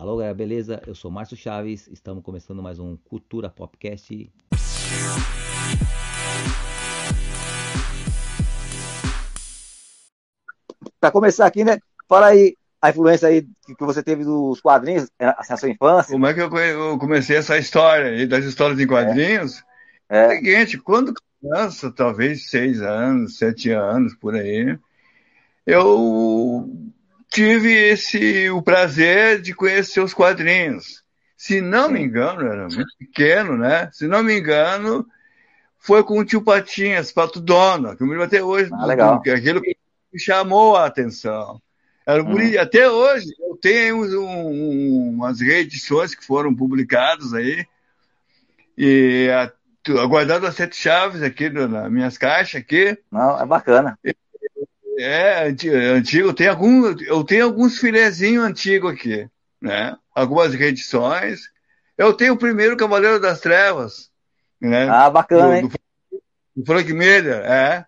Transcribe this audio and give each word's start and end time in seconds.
Alô, 0.00 0.16
galera, 0.16 0.32
beleza? 0.32 0.80
Eu 0.86 0.94
sou 0.94 1.10
Márcio 1.10 1.36
Chaves, 1.36 1.88
estamos 1.88 2.22
começando 2.22 2.62
mais 2.62 2.78
um 2.78 2.96
Cultura 2.96 3.50
Popcast. 3.50 4.32
Para 11.00 11.10
começar 11.10 11.46
aqui, 11.46 11.64
né? 11.64 11.80
Fala 12.08 12.28
aí 12.28 12.54
a 12.80 12.90
influência 12.90 13.26
aí 13.26 13.42
que 13.42 13.84
você 13.84 14.00
teve 14.00 14.22
dos 14.22 14.60
quadrinhos 14.60 15.10
assim, 15.18 15.50
na 15.50 15.56
sua 15.56 15.68
infância. 15.68 16.12
Como 16.12 16.26
é 16.28 16.32
que 16.32 16.42
eu 16.42 16.96
comecei 16.96 17.36
essa 17.36 17.58
história 17.58 18.12
aí 18.12 18.24
das 18.24 18.44
histórias 18.44 18.78
em 18.78 18.86
quadrinhos? 18.86 19.64
É. 20.08 20.16
é. 20.16 20.22
é 20.22 20.28
o 20.28 20.30
seguinte, 20.36 20.78
quando 20.78 21.12
criança, 21.40 21.90
talvez 21.90 22.48
seis 22.48 22.80
anos, 22.80 23.36
sete 23.36 23.72
anos, 23.72 24.14
por 24.14 24.36
aí, 24.36 24.78
eu 25.66 26.70
tive 27.30 27.72
esse 27.72 28.50
o 28.50 28.62
prazer 28.62 29.40
de 29.40 29.54
conhecer 29.54 30.00
os 30.00 30.14
quadrinhos. 30.14 31.02
Se 31.36 31.60
não 31.60 31.88
me 31.88 32.00
engano, 32.00 32.42
era 32.42 32.66
muito 32.68 32.96
pequeno, 32.98 33.56
né? 33.56 33.88
Se 33.92 34.06
não 34.06 34.22
me 34.22 34.38
engano, 34.38 35.06
foi 35.78 36.02
com 36.02 36.18
o 36.18 36.24
tio 36.24 36.42
Patinhas, 36.42 37.12
Pato 37.12 37.40
Dona, 37.40 37.94
que 37.94 38.02
eu 38.02 38.06
me 38.06 38.12
lembro 38.12 38.26
até 38.26 38.42
hoje, 38.42 38.70
ah, 38.72 38.86
legal. 38.86 39.22
que 39.22 39.30
aquilo 39.30 39.62
que 39.62 39.76
me 40.12 40.18
chamou 40.18 40.76
a 40.76 40.86
atenção. 40.86 41.60
Era 42.04 42.22
hum. 42.22 42.36
Até 42.58 42.90
hoje, 42.90 43.26
eu 43.38 43.56
tenho 43.56 43.98
um, 43.98 44.48
um, 44.48 45.08
umas 45.10 45.40
reedições 45.40 46.14
que 46.14 46.24
foram 46.24 46.54
publicadas 46.54 47.34
aí, 47.34 47.64
e 48.76 49.28
aguardando 50.02 50.46
as 50.46 50.54
sete 50.56 50.76
chaves 50.76 51.22
aqui 51.22 51.48
nas 51.50 51.90
minhas 51.90 52.18
caixas 52.18 52.60
aqui. 52.60 52.98
Não, 53.12 53.40
é 53.40 53.46
bacana. 53.46 53.98
É, 54.98 55.44
antigo, 55.94 56.34
tem 56.34 56.48
algum, 56.48 56.86
eu 57.02 57.22
tenho 57.22 57.44
alguns 57.44 57.78
filezinhos 57.78 58.44
antigos 58.44 58.92
aqui, 58.92 59.30
né? 59.62 59.96
Algumas 60.12 60.52
reedições. 60.52 61.42
Eu 61.96 62.12
tenho 62.12 62.34
o 62.34 62.38
primeiro 62.38 62.76
Cavaleiro 62.76 63.20
das 63.20 63.40
Trevas, 63.40 64.10
né? 64.60 64.88
Ah, 64.88 65.08
bacana, 65.08 65.46
do, 65.46 65.54
hein? 65.54 65.70
Do, 66.56 66.66
Frank 66.66 66.92
Miller, 66.92 67.44
é. 67.44 67.86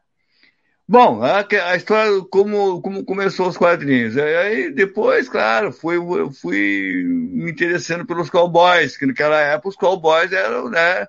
Bom, 0.86 1.20
a, 1.22 1.44
a, 1.70 1.76
história, 1.76 2.20
como, 2.30 2.80
como 2.80 3.04
começou 3.04 3.48
os 3.48 3.56
quadrinhos. 3.56 4.16
Aí 4.16 4.70
depois, 4.72 5.28
claro, 5.28 5.72
fui, 5.72 5.96
fui 6.40 7.04
me 7.04 7.50
interessando 7.50 8.06
pelos 8.06 8.30
cowboys, 8.30 8.96
que 8.96 9.06
naquela 9.06 9.40
época 9.40 9.68
os 9.70 9.76
cowboys 9.76 10.32
eram, 10.32 10.68
né? 10.70 11.08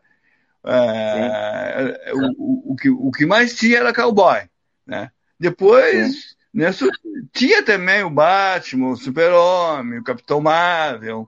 É, 0.65 2.11
o, 2.13 2.73
o, 2.73 2.75
que, 2.75 2.89
o 2.89 3.11
que 3.11 3.25
mais 3.25 3.55
tinha 3.55 3.79
era 3.79 3.93
cowboy, 3.93 4.41
né? 4.85 5.11
Depois, 5.41 6.35
nessa, 6.53 6.87
tinha 7.33 7.63
também 7.63 8.03
o 8.03 8.11
Batman, 8.11 8.89
o 8.89 8.95
Super-Homem, 8.95 9.97
o 9.97 10.03
Capitão 10.03 10.39
Marvel, 10.39 11.27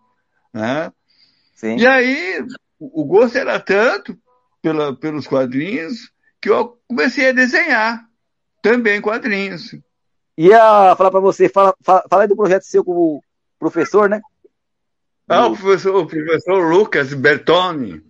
né? 0.53 0.93
Sim. 1.55 1.77
E 1.77 1.87
aí, 1.87 2.45
o 2.79 3.03
gosto 3.05 3.39
era 3.39 3.59
tanto 3.59 4.15
pela, 4.61 4.95
pelos 4.95 5.25
quadrinhos 5.25 6.11
que 6.39 6.47
eu 6.47 6.77
comecei 6.87 7.29
a 7.29 7.31
desenhar 7.31 8.05
também 8.61 9.01
quadrinhos. 9.01 9.75
Ia 10.37 10.95
falar 10.95 11.09
para 11.09 11.19
você, 11.19 11.49
fala, 11.49 11.75
fala, 11.81 12.03
fala 12.07 12.21
aí 12.21 12.27
do 12.27 12.35
projeto 12.35 12.65
seu 12.65 12.83
como 12.83 13.23
professor, 13.57 14.07
né? 14.07 14.21
Ah, 15.27 15.47
o 15.47 15.57
professor, 15.57 15.95
o 15.95 16.05
professor 16.05 16.71
Lucas 16.71 17.15
Bertoni. 17.15 18.03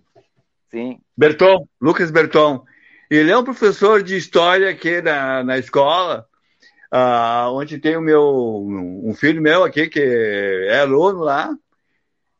Sim. 0.70 1.00
Berton, 1.16 1.66
Lucas 1.80 2.10
Berton. 2.10 2.62
Ele 3.10 3.30
é 3.30 3.36
um 3.36 3.44
professor 3.44 4.02
de 4.02 4.16
história 4.16 4.70
aqui 4.70 5.00
na, 5.02 5.44
na 5.44 5.58
escola, 5.58 6.26
uh, 6.92 7.50
onde 7.52 7.78
tem 7.78 7.96
o 7.96 8.00
meu 8.00 8.66
um 9.04 9.14
filho 9.14 9.42
meu 9.42 9.64
aqui 9.64 9.88
que 9.88 10.00
é 10.00 10.80
aluno 10.80 11.20
lá. 11.20 11.54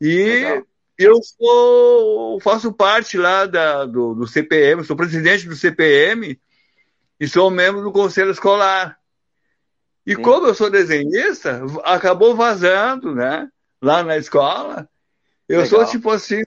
E 0.01 0.25
Legal. 0.25 0.63
eu 0.97 1.19
sou, 1.23 2.39
faço 2.41 2.73
parte 2.73 3.17
lá 3.17 3.45
da, 3.45 3.85
do, 3.85 4.13
do 4.13 4.27
CPM, 4.27 4.83
sou 4.83 4.95
presidente 4.95 5.47
do 5.47 5.55
CPM 5.55 6.39
e 7.19 7.27
sou 7.27 7.49
membro 7.49 7.81
do 7.81 7.91
conselho 7.91 8.31
escolar. 8.31 8.97
E 10.05 10.15
Sim. 10.15 10.21
como 10.21 10.47
eu 10.47 10.53
sou 10.53 10.69
desenhista, 10.69 11.61
acabou 11.83 12.35
vazando, 12.35 13.15
né? 13.15 13.49
Lá 13.81 14.03
na 14.03 14.17
escola. 14.17 14.87
Eu 15.47 15.61
Legal. 15.61 15.79
sou 15.79 15.91
tipo 15.91 16.09
assim, 16.11 16.43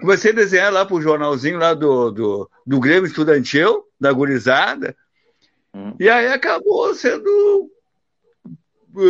comecei 0.00 0.32
a 0.32 0.34
desenhar 0.34 0.72
lá 0.72 0.84
pro 0.84 1.00
jornalzinho 1.00 1.58
lá 1.58 1.74
do, 1.74 2.10
do, 2.10 2.50
do 2.66 2.80
Grêmio 2.80 3.06
Estudantil, 3.06 3.84
da 4.00 4.12
gurizada, 4.12 4.96
hum. 5.74 5.94
e 5.98 6.08
aí 6.08 6.28
acabou 6.28 6.94
sendo 6.94 7.70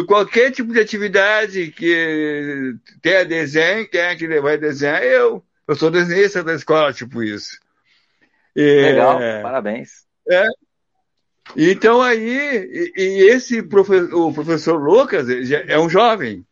qualquer 0.06 0.50
tipo 0.50 0.72
de 0.72 0.81
atividade 0.81 1.70
que 1.72 2.75
tenha 3.00 3.25
desenho, 3.25 3.88
quem 3.88 4.00
é 4.00 4.16
que 4.16 4.41
vai 4.41 4.59
desenhar? 4.59 5.03
Eu. 5.03 5.44
Eu 5.70 5.76
sou 5.76 5.88
desenhista 5.88 6.43
da 6.43 6.53
escola, 6.53 6.93
tipo 6.93 7.22
isso. 7.22 7.56
E, 8.56 8.82
Legal, 8.82 9.20
parabéns. 9.41 10.04
É. 10.28 10.44
Então 11.56 12.03
aí, 12.03 12.19
e, 12.19 12.93
e 12.97 13.31
esse 13.31 13.62
professor, 13.62 14.12
o 14.12 14.34
professor 14.34 14.76
Lucas 14.82 15.28
é 15.69 15.78
um 15.78 15.88
jovem, 15.88 16.44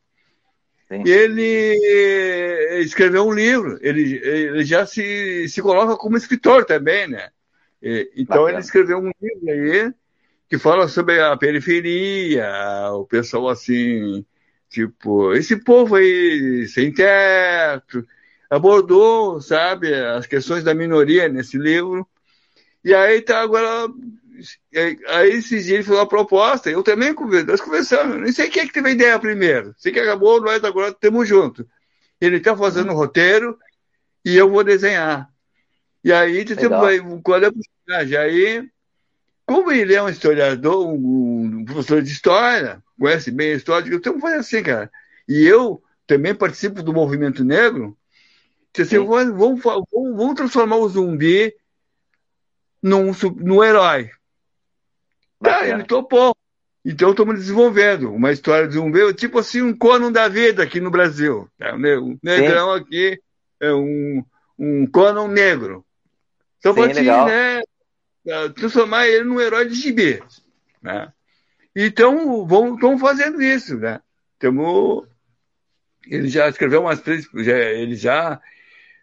Sim. 0.89 1.03
ele 1.07 2.81
escreveu 2.81 3.27
um 3.27 3.33
livro, 3.33 3.79
ele, 3.83 4.21
ele 4.25 4.65
já 4.65 4.87
se, 4.87 5.49
se 5.49 5.61
coloca 5.61 5.97
como 5.97 6.17
escritor 6.17 6.65
também, 6.65 7.07
né? 7.07 7.29
Então 8.17 8.39
Bacana. 8.39 8.51
ele 8.51 8.61
escreveu 8.61 8.99
um 8.99 9.11
livro 9.21 9.51
aí 9.51 9.95
que 10.49 10.59
fala 10.59 10.89
sobre 10.89 11.21
a 11.21 11.37
periferia, 11.37 12.49
o 12.93 13.05
pessoal 13.05 13.51
assim, 13.51 14.25
tipo, 14.71 15.35
esse 15.35 15.63
povo 15.63 15.97
aí 15.97 16.67
sem 16.67 16.93
teto, 16.93 18.07
abordou, 18.49 19.41
sabe, 19.43 19.93
as 19.95 20.27
questões 20.27 20.65
da 20.65 20.75
minoria 20.75 21.29
nesse 21.29 21.59
livro. 21.59 22.09
E 22.83 22.95
aí 22.95 23.21
tá 23.21 23.41
agora 23.41 23.87
Aí 25.09 25.31
esses 25.31 25.65
dias 25.65 25.69
ele 25.69 25.83
fez 25.83 25.97
uma 25.97 26.09
proposta, 26.09 26.71
eu 26.71 26.83
também 26.83 27.15
nós 27.47 27.61
conversamos, 27.61 28.21
nem 28.21 28.33
sei 28.33 28.49
quem 28.49 28.63
é 28.63 28.67
que 28.67 28.73
teve 28.73 28.89
a 28.89 28.93
ideia 28.93 29.19
primeiro. 29.19 29.75
Sei 29.79 29.93
que 29.93 30.01
acabou, 30.01 30.41
nós 30.41 30.63
agora 30.65 30.91
estamos 30.91 31.29
juntos. 31.29 31.67
Ele 32.21 32.37
está 32.37 32.57
fazendo 32.57 32.91
o 32.91 32.93
um 32.93 32.97
roteiro 32.97 33.59
e 34.25 34.37
eu 34.37 34.51
vou 34.51 34.65
desenhar. 34.65 35.29
E 36.03 36.13
aí, 36.13 36.45
qual 37.23 37.43
é 37.43 37.47
a 37.47 37.53
possibilidade? 37.53 38.17
Aí, 38.17 38.69
como 39.45 39.73
ele 39.73 39.95
é 39.95 40.03
um 40.03 40.09
historiador, 40.09 40.87
um, 40.87 41.65
professor 41.65 42.03
de 42.03 42.11
história, 42.11 42.83
conhece 42.99 43.31
bem 43.31 43.53
a 43.53 43.57
história, 43.57 43.91
eu 43.91 44.01
tenho 44.01 44.17
que 44.17 44.21
fazer 44.21 44.37
assim, 44.37 44.63
cara. 44.63 44.91
E 45.29 45.47
eu 45.47 45.83
também 46.07 46.35
participo 46.35 46.83
do 46.83 46.93
movimento 46.93 47.45
negro. 47.45 47.97
Assim, 48.79 48.99
vamos, 48.99 49.63
vamos, 49.63 49.63
vamos 49.93 50.35
transformar 50.35 50.77
o 50.77 50.89
zumbi 50.89 51.53
num, 52.83 53.13
num 53.37 53.63
herói. 53.63 54.11
Tá, 55.43 55.67
ele 55.67 55.85
topou. 55.85 56.35
Então 56.85 57.11
estamos 57.11 57.35
desenvolvendo 57.37 58.13
uma 58.13 58.33
história 58.33 58.67
de 58.67 58.79
um 58.79 58.91
tipo 59.13 59.39
assim, 59.39 59.63
um 59.63 59.77
Conan 59.77 60.11
da 60.11 60.29
vida 60.29 60.63
aqui 60.63 60.81
no 60.81 60.91
Brasil. 60.91 61.49
É, 61.61 61.75
um 61.75 62.19
negrão 62.23 62.75
Sim. 62.75 62.81
aqui 62.83 63.23
é 63.61 63.73
um, 63.73 64.25
um 64.59 64.87
Conan 64.87 65.29
negro. 65.29 65.85
Então 66.59 66.75
pode 66.75 67.01
né, 67.01 67.63
transformar 68.55 69.07
ele 69.07 69.25
num 69.25 69.41
herói 69.41 69.69
de 69.69 69.75
gibi. 69.75 70.23
Né? 70.83 71.13
Então 71.75 72.47
estamos 72.75 73.01
fazendo 73.01 73.43
isso. 73.43 73.77
Né? 73.77 74.01
Temos, 74.39 75.07
ele 76.07 76.29
já 76.29 76.49
escreveu 76.49 76.81
umas 76.81 77.01
três, 77.01 77.29
já, 77.35 77.59
ele 77.59 77.97
já 77.97 78.41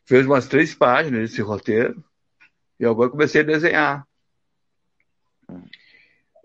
fez 0.06 0.26
umas 0.26 0.48
três 0.48 0.74
páginas 0.74 1.30
desse 1.30 1.42
roteiro. 1.42 2.04
E 2.80 2.86
agora 2.86 3.10
comecei 3.10 3.42
a 3.42 3.46
desenhar. 3.46 4.08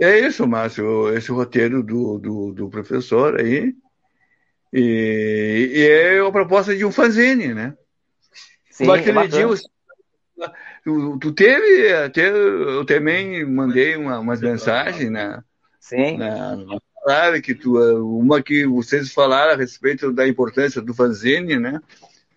É 0.00 0.18
isso, 0.18 0.46
Márcio, 0.46 1.14
esse 1.14 1.30
roteiro 1.30 1.82
do, 1.82 2.18
do, 2.18 2.52
do 2.52 2.70
professor 2.70 3.38
aí. 3.38 3.74
E, 4.72 5.72
e, 5.74 5.88
é 5.88 6.20
a 6.20 6.32
proposta 6.32 6.74
de 6.74 6.86
um 6.86 6.90
fanzine, 6.90 7.52
né? 7.52 7.76
Sim, 8.70 8.90
aquele 8.90 9.18
é 9.18 9.26
dia, 9.26 9.46
tu, 10.82 11.18
tu, 11.18 11.32
teve, 11.32 11.92
até, 11.92 12.30
eu 12.30 12.82
também 12.86 13.44
mandei 13.44 13.94
uma, 13.96 14.18
umas 14.20 14.40
mensagens 14.40 15.10
na, 15.10 15.44
Sim. 15.78 16.16
na, 16.16 16.56
na 16.56 16.78
live, 17.04 17.42
que 17.42 17.54
tu, 17.54 17.76
uma 18.02 18.42
que 18.42 18.64
vocês 18.64 19.12
falaram 19.12 19.52
a 19.52 19.56
respeito 19.56 20.10
da 20.12 20.26
importância 20.26 20.80
do 20.80 20.94
fanzine, 20.94 21.58
né? 21.58 21.78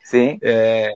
Sim. 0.04 0.38
É, 0.42 0.94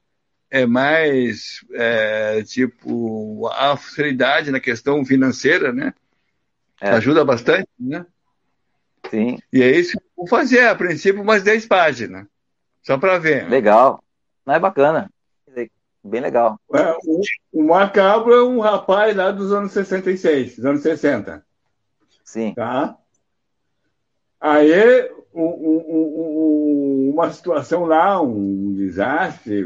é 0.49 0.65
mais, 0.65 1.63
é, 1.73 2.43
tipo, 2.43 3.47
a 3.53 3.77
facilidade 3.77 4.51
na 4.51 4.59
questão 4.59 5.05
financeira, 5.05 5.71
né? 5.71 5.93
É. 6.81 6.89
Ajuda 6.91 7.25
bastante, 7.25 7.67
né? 7.79 8.05
Sim. 9.09 9.37
E 9.51 9.61
é 9.63 9.71
isso 9.71 9.91
que 9.91 10.03
eu 10.03 10.11
vou 10.17 10.27
fazer, 10.27 10.67
a 10.67 10.75
princípio, 10.75 11.21
umas 11.21 11.43
10 11.43 11.65
páginas. 11.65 12.27
Só 12.83 12.97
para 12.97 13.17
ver. 13.17 13.49
Legal. 13.49 14.03
Não 14.45 14.53
é 14.53 14.59
bacana. 14.59 15.09
Bem 16.03 16.21
legal. 16.21 16.57
É, 16.73 16.95
o, 17.05 17.21
o 17.51 17.63
Macabro 17.63 18.33
é 18.33 18.43
um 18.43 18.59
rapaz 18.59 19.13
lá 19.15 19.29
dos 19.29 19.51
anos 19.51 19.73
66, 19.73 20.55
dos 20.55 20.65
anos 20.65 20.81
60. 20.81 21.45
Sim. 22.23 22.53
Tá? 22.53 22.97
Aí, 24.39 25.11
um, 25.33 25.43
um, 25.43 27.11
uma 27.13 27.31
situação 27.31 27.85
lá, 27.85 28.21
um 28.21 28.73
desastre, 28.73 29.65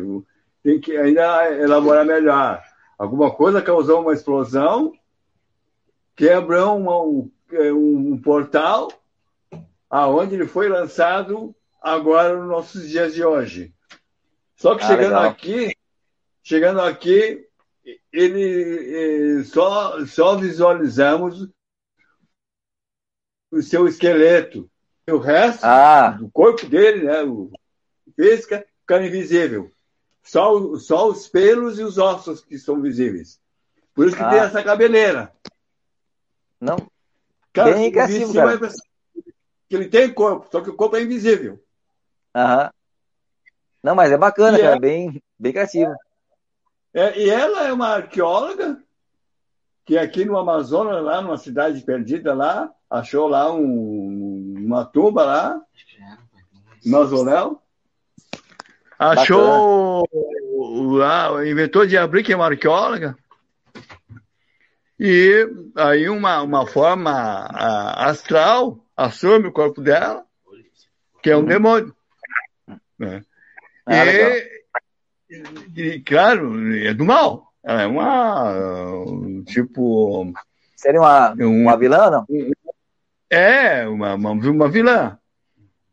tem 0.63 0.79
que 0.79 0.97
ainda 0.97 1.53
elaborar 1.59 2.05
melhor. 2.05 2.63
Alguma 2.97 3.31
coisa 3.31 3.61
causou 3.61 4.01
uma 4.01 4.13
explosão, 4.13 4.93
quebrou 6.15 6.77
uma, 6.77 7.01
um, 7.01 7.31
um 8.13 8.21
portal, 8.21 8.91
aonde 9.89 10.35
ele 10.35 10.47
foi 10.47 10.69
lançado 10.69 11.55
agora 11.81 12.37
nos 12.37 12.47
nossos 12.47 12.87
dias 12.87 13.13
de 13.13 13.23
hoje. 13.23 13.73
Só 14.55 14.75
que 14.75 14.83
ah, 14.83 14.87
chegando 14.87 15.15
legal. 15.15 15.23
aqui, 15.23 15.77
chegando 16.43 16.81
aqui, 16.81 17.47
ele 18.13 19.39
eh, 19.39 19.43
só, 19.43 20.05
só 20.05 20.35
visualizamos 20.35 21.49
o 23.51 23.61
seu 23.61 23.87
esqueleto. 23.87 24.69
O 25.09 25.17
resto 25.17 25.63
ah. 25.65 26.11
do 26.11 26.29
corpo 26.29 26.65
dele, 26.67 27.05
né, 27.05 27.23
o 27.23 27.51
física, 28.15 28.65
fica 28.81 29.05
invisível. 29.05 29.71
Só, 30.23 30.75
só 30.75 31.09
os 31.09 31.27
pelos 31.27 31.79
e 31.79 31.83
os 31.83 31.97
ossos 31.97 32.41
que 32.41 32.59
são 32.59 32.79
visíveis. 32.81 33.39
Por 33.93 34.07
isso 34.07 34.15
que 34.15 34.21
ah. 34.21 34.29
tem 34.29 34.39
essa 34.39 34.63
cabeleira. 34.63 35.33
Não. 36.61 36.77
Cara, 37.51 37.73
Bem 37.73 37.87
agressivo, 37.87 38.33
cara. 38.33 38.59
Que 39.67 39.75
ele 39.75 39.87
tem 39.87 40.13
corpo, 40.13 40.47
só 40.51 40.61
que 40.61 40.69
o 40.69 40.75
corpo 40.75 40.95
é 40.95 41.01
invisível. 41.01 41.61
Aham. 42.35 42.69
Não, 43.83 43.95
mas 43.95 44.11
é 44.11 44.17
bacana, 44.17 44.59
e 44.59 44.61
cara. 44.61 44.75
É... 44.75 44.79
Bem, 44.79 45.21
bem 45.39 45.51
criativo. 45.51 45.93
É, 46.93 47.19
e 47.19 47.29
ela 47.29 47.67
é 47.67 47.73
uma 47.73 47.87
arqueóloga 47.87 48.77
que 49.85 49.97
aqui 49.97 50.23
no 50.23 50.37
Amazonas, 50.37 51.03
lá 51.03 51.21
numa 51.21 51.37
cidade 51.37 51.81
perdida 51.81 52.33
lá, 52.33 52.71
achou 52.89 53.27
lá 53.27 53.51
um, 53.51 54.55
uma 54.57 54.85
tumba 54.85 55.25
lá, 55.25 55.61
um 56.85 56.91
mausoléu. 56.91 57.61
Achou 58.99 60.03
lá, 60.97 61.47
inventou 61.47 61.87
de 61.87 61.97
abrir 61.97 62.23
que 62.23 62.33
é 62.33 62.35
uma 62.35 62.45
arqueóloga. 62.45 63.17
E 65.03 65.49
aí 65.75 66.07
uma, 66.07 66.43
uma 66.43 66.67
forma 66.67 67.47
astral 67.97 68.85
assume 68.95 69.47
o 69.47 69.51
corpo 69.51 69.81
dela, 69.81 70.23
que 71.23 71.31
é 71.31 71.35
um 71.35 71.43
demônio. 71.43 71.95
Né? 72.99 73.23
Ah, 73.83 74.05
e, 74.05 75.75
e, 75.75 76.01
claro, 76.01 76.77
é 76.77 76.93
do 76.93 77.03
mal. 77.03 77.51
Ela 77.63 77.81
é 77.81 77.87
uma. 77.87 78.53
Tipo. 79.47 80.31
Seria 80.75 81.01
uma, 81.01 81.33
um, 81.33 81.63
uma 81.63 81.77
vilã, 81.77 82.11
não? 82.11 82.27
É, 83.27 83.87
uma, 83.87 84.13
uma, 84.13 84.31
uma 84.33 84.69
vilã. 84.69 85.17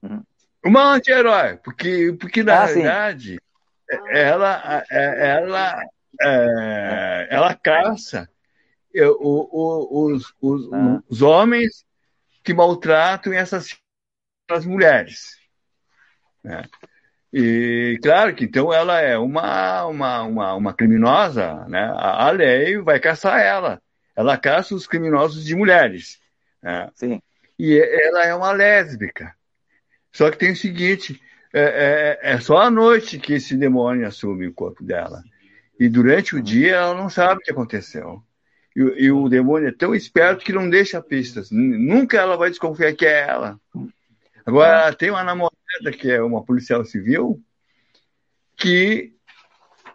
Uhum. 0.03 0.23
Uma 0.63 0.93
anti-herói, 0.93 1.57
porque, 1.65 2.15
porque 2.21 2.43
na 2.43 2.63
ah, 2.63 2.67
verdade 2.67 3.31
sim. 3.31 3.99
ela, 4.11 4.85
ela, 4.91 5.83
é, 6.21 7.29
ela 7.31 7.55
caça 7.55 8.29
o, 9.03 9.49
o, 9.51 10.07
os, 10.07 10.35
os, 10.41 10.73
ah. 10.73 11.03
os 11.09 11.23
homens 11.23 11.85
que 12.43 12.55
maltratam 12.55 13.33
essas 13.33 13.79
as 14.51 14.65
mulheres. 14.65 15.37
Né? 16.43 16.65
E 17.33 17.99
claro 18.03 18.35
que 18.35 18.45
então 18.45 18.73
ela 18.73 19.01
é 19.01 19.19
uma, 19.19 19.85
uma, 19.85 20.23
uma, 20.23 20.55
uma 20.55 20.75
criminosa, 20.75 21.67
né? 21.69 21.93
A, 21.95 22.27
a, 22.27 22.31
lei 22.31 22.79
vai 22.79 22.99
caçar 22.99 23.41
ela. 23.41 23.83
Ela 24.17 24.39
caça 24.39 24.75
os 24.75 24.87
criminosos 24.87 25.45
de 25.45 25.55
mulheres. 25.55 26.19
Né? 26.63 26.91
Sim. 26.95 27.21
E 27.59 27.79
ela 27.79 28.25
é 28.25 28.35
uma 28.35 28.53
lésbica. 28.53 29.35
Só 30.11 30.31
que 30.31 30.39
tem 30.39 30.53
o 30.53 30.57
seguinte: 30.57 31.21
é, 31.53 32.19
é, 32.23 32.33
é 32.33 32.41
só 32.41 32.59
à 32.59 32.71
noite 32.71 33.19
que 33.19 33.35
esse 33.35 33.57
demônio 33.57 34.07
assume 34.07 34.47
o 34.47 34.55
corpo 34.55 34.83
dela. 34.83 35.23
E 35.79 35.89
durante 35.89 36.35
o 36.35 36.43
dia 36.43 36.77
ela 36.77 36.95
não 36.95 37.11
sabe 37.11 37.41
o 37.41 37.45
que 37.45 37.51
aconteceu. 37.51 38.23
E, 38.79 39.07
e 39.07 39.11
o 39.11 39.29
demônio 39.29 39.69
é 39.69 39.73
tão 39.73 39.93
esperto 39.93 40.45
que 40.45 40.53
não 40.53 40.71
deixa 40.71 41.03
pistas. 41.03 41.51
Nunca 41.51 42.17
ela 42.17 42.37
vai 42.37 42.49
desconfiar 42.49 42.95
que 42.95 43.05
é 43.05 43.27
ela. 43.27 43.59
Agora, 44.47 44.95
tem 44.95 45.11
uma 45.11 45.25
namorada 45.25 45.91
que 45.99 46.09
é 46.09 46.23
uma 46.23 46.45
policial 46.45 46.85
civil 46.85 47.43
que 48.57 49.13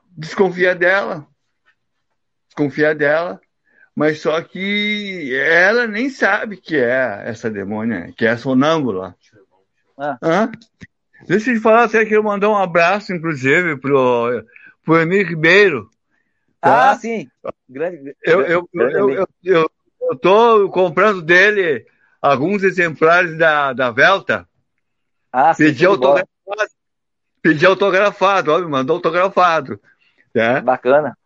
desconfia 0.09 0.75
dela. 0.75 1.25
Desconfia 2.47 2.93
dela, 2.93 3.39
mas 3.95 4.19
só 4.19 4.39
que 4.41 5.33
ela 5.33 5.87
nem 5.87 6.09
sabe 6.09 6.57
que 6.57 6.75
é 6.75 7.23
essa 7.25 7.49
demônia, 7.49 8.13
que 8.17 8.25
é 8.25 8.31
a 8.31 8.37
sonâmbula. 8.37 9.15
Ah. 9.97 10.17
Hã? 10.21 10.51
Deixa 11.25 11.51
eu 11.51 11.55
te 11.55 11.61
falar, 11.61 11.87
você 11.87 12.05
que 12.05 12.15
eu 12.15 12.21
mandar 12.21 12.49
um 12.49 12.57
abraço, 12.57 13.13
inclusive, 13.13 13.77
pro, 13.77 14.45
pro 14.83 14.99
Emir 14.99 15.25
Ribeiro. 15.25 15.89
Tá? 16.59 16.91
Ah, 16.91 16.95
sim. 16.95 17.29
Grande, 17.69 18.15
eu, 18.23 18.41
eu, 18.41 18.69
eu, 18.73 19.27
eu, 19.43 19.71
eu, 20.01 20.19
tô 20.19 20.69
comprando 20.69 21.21
dele 21.21 21.85
alguns 22.21 22.61
exemplares 22.63 23.37
da, 23.37 23.73
da 23.73 23.89
Velta. 23.89 24.47
Ah, 25.31 25.53
sim, 25.53 25.65
pedi 25.65 25.85
autografado. 25.85 26.27
Pedi 27.41 27.65
autografado, 27.65 28.51
ó, 28.51 28.59
me 28.59 28.67
mandou 28.67 28.97
autografado. 28.97 29.79
Né? 30.33 30.61
Bacana. 30.61 31.17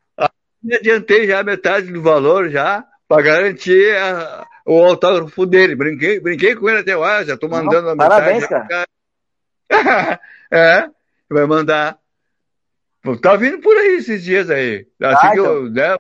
Me 0.62 0.76
adiantei 0.76 1.28
já 1.28 1.44
metade 1.44 1.92
do 1.92 2.02
valor 2.02 2.50
já 2.50 2.84
para 3.08 3.22
garantir 3.22 3.96
a, 3.96 4.46
o 4.66 4.84
autógrafo 4.84 5.46
dele. 5.46 5.76
Brinquei, 5.76 6.20
brinquei 6.20 6.56
com 6.56 6.70
ele 6.70 6.80
até 6.80 6.96
lá, 6.96 7.24
já 7.24 7.36
estou 7.36 7.50
mandando 7.50 7.84
Não, 7.84 7.90
a 7.92 7.96
metade. 7.96 8.10
Parabéns, 8.10 8.48
cara. 8.48 8.88
é, 10.52 10.90
vai 11.30 11.46
mandar. 11.46 11.98
Tá 13.22 13.36
vindo 13.36 13.60
por 13.60 13.76
aí 13.78 13.98
esses 13.98 14.24
dias 14.24 14.50
aí. 14.50 14.88
Assim 15.02 15.28
ah, 15.28 15.32
que 15.32 15.40
então. 15.40 15.54
eu, 15.54 15.70
né? 15.70 15.98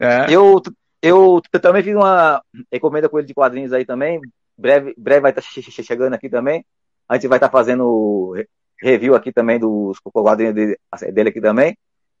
É. 0.00 0.26
eu, 0.32 0.62
eu 1.02 1.40
também 1.60 1.82
fiz 1.82 1.94
uma 1.94 2.42
encomenda 2.72 3.08
com 3.08 3.18
ele 3.18 3.26
de 3.26 3.34
quadrinhos 3.34 3.72
aí 3.72 3.84
também. 3.84 4.20
Breve, 4.56 4.94
breve 4.96 5.20
vai 5.20 5.30
estar 5.30 5.42
tá 5.42 5.82
chegando 5.82 6.14
aqui 6.14 6.28
também. 6.28 6.64
A 7.08 7.14
gente 7.14 7.28
vai 7.28 7.38
estar 7.38 7.48
tá 7.48 7.52
fazendo 7.52 8.34
review 8.80 9.14
aqui 9.14 9.32
também 9.32 9.58
dos 9.58 9.98
quadrinhos 10.00 10.54
dele, 10.54 10.78
assim, 10.90 11.12
dele 11.12 11.30
aqui 11.30 11.40
também. 11.40 11.76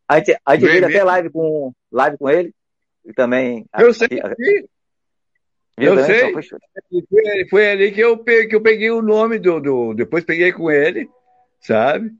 A 0.08 0.18
gente, 0.18 0.38
a 0.44 0.56
gente 0.56 0.70
fez 0.70 0.82
até 0.82 1.04
live 1.04 1.30
com, 1.30 1.72
live 1.92 2.16
com 2.16 2.28
ele. 2.28 2.54
E 3.04 3.12
também. 3.12 3.66
Eu 3.78 3.92
sei. 3.92 4.20
Aqui, 4.22 4.68
eu 5.76 5.96
também, 5.96 6.04
sei. 6.04 6.30
Então 6.90 7.06
foi, 7.08 7.48
foi, 7.48 7.70
ali 7.70 7.92
que 7.92 8.00
eu, 8.00 8.18
peguei, 8.18 8.46
que 8.46 8.56
eu 8.56 8.60
peguei 8.60 8.90
o 8.90 9.02
nome 9.02 9.38
do, 9.38 9.60
do. 9.60 9.94
Depois 9.94 10.24
peguei 10.24 10.52
com 10.52 10.70
ele, 10.70 11.08
sabe? 11.60 12.10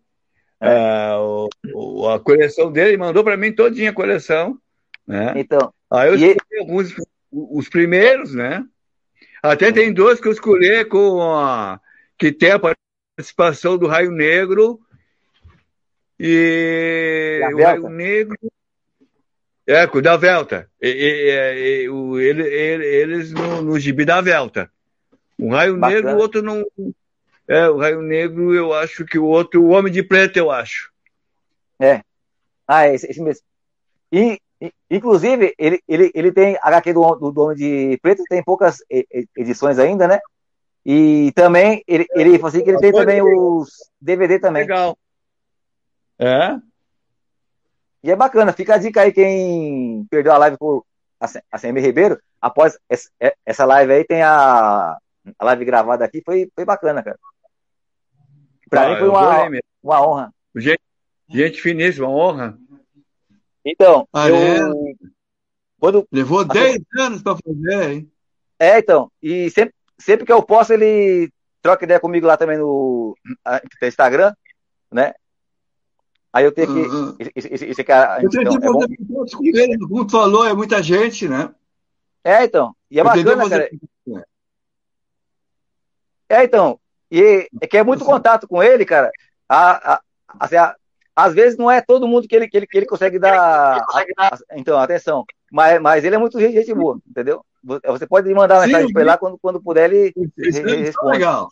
É. 0.61 0.69
Ah, 0.69 1.19
o, 1.21 1.49
o, 1.75 2.09
a 2.09 2.21
coleção 2.21 2.71
dele 2.71 2.97
mandou 2.97 3.25
para 3.25 3.37
mim 3.37 3.53
todinha 3.53 3.91
a 3.91 3.95
coleção. 3.95 4.59
Né? 5.09 5.33
Então. 5.37 5.73
Aí 5.91 6.09
eu 6.11 6.15
escolhi 6.15 6.37
e... 6.53 6.59
alguns, 6.59 6.95
os 7.33 7.69
primeiros, 7.71 8.35
né? 8.35 8.63
Até 9.43 9.73
tem 9.73 9.91
dois 9.91 10.21
que 10.21 10.29
eu 10.29 10.33
escolhi 10.33 10.85
com 10.85 11.23
a, 11.23 11.81
que 12.19 12.31
tem 12.31 12.51
a 12.51 12.61
participação 13.17 13.79
do 13.79 13.87
Raio 13.87 14.11
Negro 14.11 14.79
e 16.21 17.41
o 17.55 17.63
Raio 17.63 17.89
Negro 17.89 18.37
é, 19.67 19.87
da 19.87 20.17
Velta. 20.17 20.69
E, 20.83 20.89
e, 20.89 21.85
e, 21.85 21.89
o, 21.89 22.19
ele, 22.19 22.43
ele, 22.43 22.85
eles 22.85 23.33
no, 23.33 23.63
no 23.63 23.79
gibi 23.79 24.05
da 24.05 24.21
Velta. 24.21 24.71
Um 25.39 25.51
Raio 25.51 25.79
Bacana. 25.79 26.01
Negro, 26.03 26.17
o 26.17 26.21
outro 26.21 26.43
não. 26.43 26.67
É, 27.47 27.69
o 27.71 27.79
Raio 27.79 28.03
Negro, 28.03 28.53
eu 28.53 28.75
acho 28.75 29.07
que 29.07 29.19
o 29.19 29.25
outro, 29.25 29.63
o 29.63 29.69
Homem 29.69 29.93
de 29.93 30.03
Preto, 30.03 30.37
eu 30.37 30.51
acho. 30.51 30.93
É. 31.81 32.03
Ah, 32.67 32.87
é 32.87 32.95
esse, 32.95 33.07
esse 33.11 33.23
mesmo. 33.23 33.43
E, 34.13 34.39
inclusive, 34.91 35.55
ele, 35.59 35.83
ele, 35.87 36.11
ele 36.15 36.33
tem 36.33 36.59
HQ 36.61 36.93
do, 36.93 37.15
do, 37.17 37.33
do 37.33 37.41
Homem 37.43 37.57
de 37.57 37.99
Preto, 38.03 38.23
tem 38.29 38.43
poucas 38.43 38.79
edições 39.37 39.79
ainda, 39.79 40.09
né? 40.09 40.19
E 40.85 41.33
também, 41.33 41.83
ele, 41.87 42.07
ele 42.15 42.39
falou 42.39 42.49
assim 42.49 42.63
que 42.63 42.71
ele 42.71 42.79
tem 42.79 42.93
também 42.93 43.23
os 43.23 43.69
DVD 44.01 44.39
também. 44.39 44.63
Legal. 44.63 44.97
É? 46.19 46.57
E 48.03 48.11
é 48.11 48.17
bacana, 48.17 48.53
fica 48.53 48.75
a 48.75 48.79
dica 48.79 49.03
aí, 49.03 49.13
quem 49.13 50.07
perdeu 50.11 50.33
a 50.33 50.39
live 50.39 50.57
por 50.57 50.85
a 51.21 51.59
CM 51.59 51.81
Ribeiro, 51.81 52.21
após 52.41 52.79
essa 53.45 53.65
live 53.65 53.93
aí, 53.93 54.05
tem 54.05 54.23
a, 54.23 54.97
a 55.39 55.45
live 55.45 55.65
gravada 55.65 56.05
aqui, 56.05 56.23
foi, 56.25 56.49
foi 56.55 56.65
bacana, 56.65 57.03
cara. 57.03 57.19
Pra 58.71 58.87
ah, 58.87 58.89
mim 58.91 58.99
foi 58.99 59.09
uma, 59.09 59.49
uma 59.83 60.07
honra. 60.07 60.35
Gente, 60.55 60.81
gente 61.29 61.61
finíssima, 61.61 62.09
honra. 62.09 62.57
Então, 63.71 64.09
ah, 64.15 64.29
eu, 64.31 64.37
é? 64.37 64.59
quando, 65.79 66.09
Levou 66.11 66.43
10 66.43 66.81
anos 66.99 67.23
para 67.23 67.37
fazer, 67.37 67.91
hein? 67.91 68.13
É, 68.59 68.79
então, 68.79 69.13
e 69.23 69.51
sempre, 69.51 69.75
sempre 69.99 70.25
que 70.25 70.33
eu 70.33 70.43
posso, 70.43 70.73
ele 70.73 71.31
troca 71.61 71.85
ideia 71.85 72.01
comigo 72.01 72.27
lá 72.27 72.39
também 72.39 72.57
no, 72.57 73.15
no 73.83 73.87
Instagram, 73.89 74.33
né? 74.91 75.13
Aí 76.33 76.45
eu 76.45 76.53
tenho 76.53 76.67
que. 76.67 76.81
Uhum. 76.81 77.17
Esse, 77.35 77.85
cara. 77.85 78.23
Eu 78.23 78.31
tenho 78.31 78.43
então, 78.43 78.83
é 78.83 78.87
com 79.37 79.45
ele, 79.45 79.79
como 79.79 80.11
falou, 80.11 80.47
é 80.47 80.55
muita 80.55 80.83
gente, 80.83 81.29
né? 81.29 81.55
É, 82.25 82.45
então. 82.45 82.75
E 82.91 82.99
é 82.99 83.05
bacana, 83.05 83.49
cara. 83.49 83.71
É, 86.29 86.45
então. 86.45 86.81
E 87.11 87.49
é 87.61 87.67
que 87.67 87.77
é 87.77 87.83
muito 87.83 88.05
contato 88.05 88.47
com 88.47 88.63
ele, 88.63 88.85
cara. 88.85 89.11
A, 89.49 89.95
a, 89.95 90.03
assim, 90.39 90.57
a, 90.57 90.77
às 91.19 91.35
vezes 91.35 91.59
não 91.59 91.69
é 91.69 91.81
todo 91.81 92.07
mundo 92.07 92.29
que 92.29 92.37
ele, 92.37 92.47
que 92.49 92.57
ele, 92.57 92.67
que 92.67 92.79
ele 92.79 92.87
consegue 92.87 93.19
dar, 93.19 93.85
então, 94.53 94.79
atenção. 94.79 95.25
Mas, 95.51 95.81
mas 95.81 96.05
ele 96.05 96.15
é 96.15 96.19
muito 96.19 96.39
gente 96.39 96.73
boa, 96.73 97.01
entendeu? 97.11 97.45
Você 97.65 98.07
pode 98.07 98.33
mandar 98.33 98.65
mensagem 98.65 98.93
para 98.93 99.03
ele 99.03 99.11
lá 99.11 99.19
quando, 99.19 99.37
quando 99.37 99.61
puder, 99.61 99.93
ele, 99.93 100.13
ele 100.37 100.77
responde. 100.77 101.19
Legal. 101.19 101.49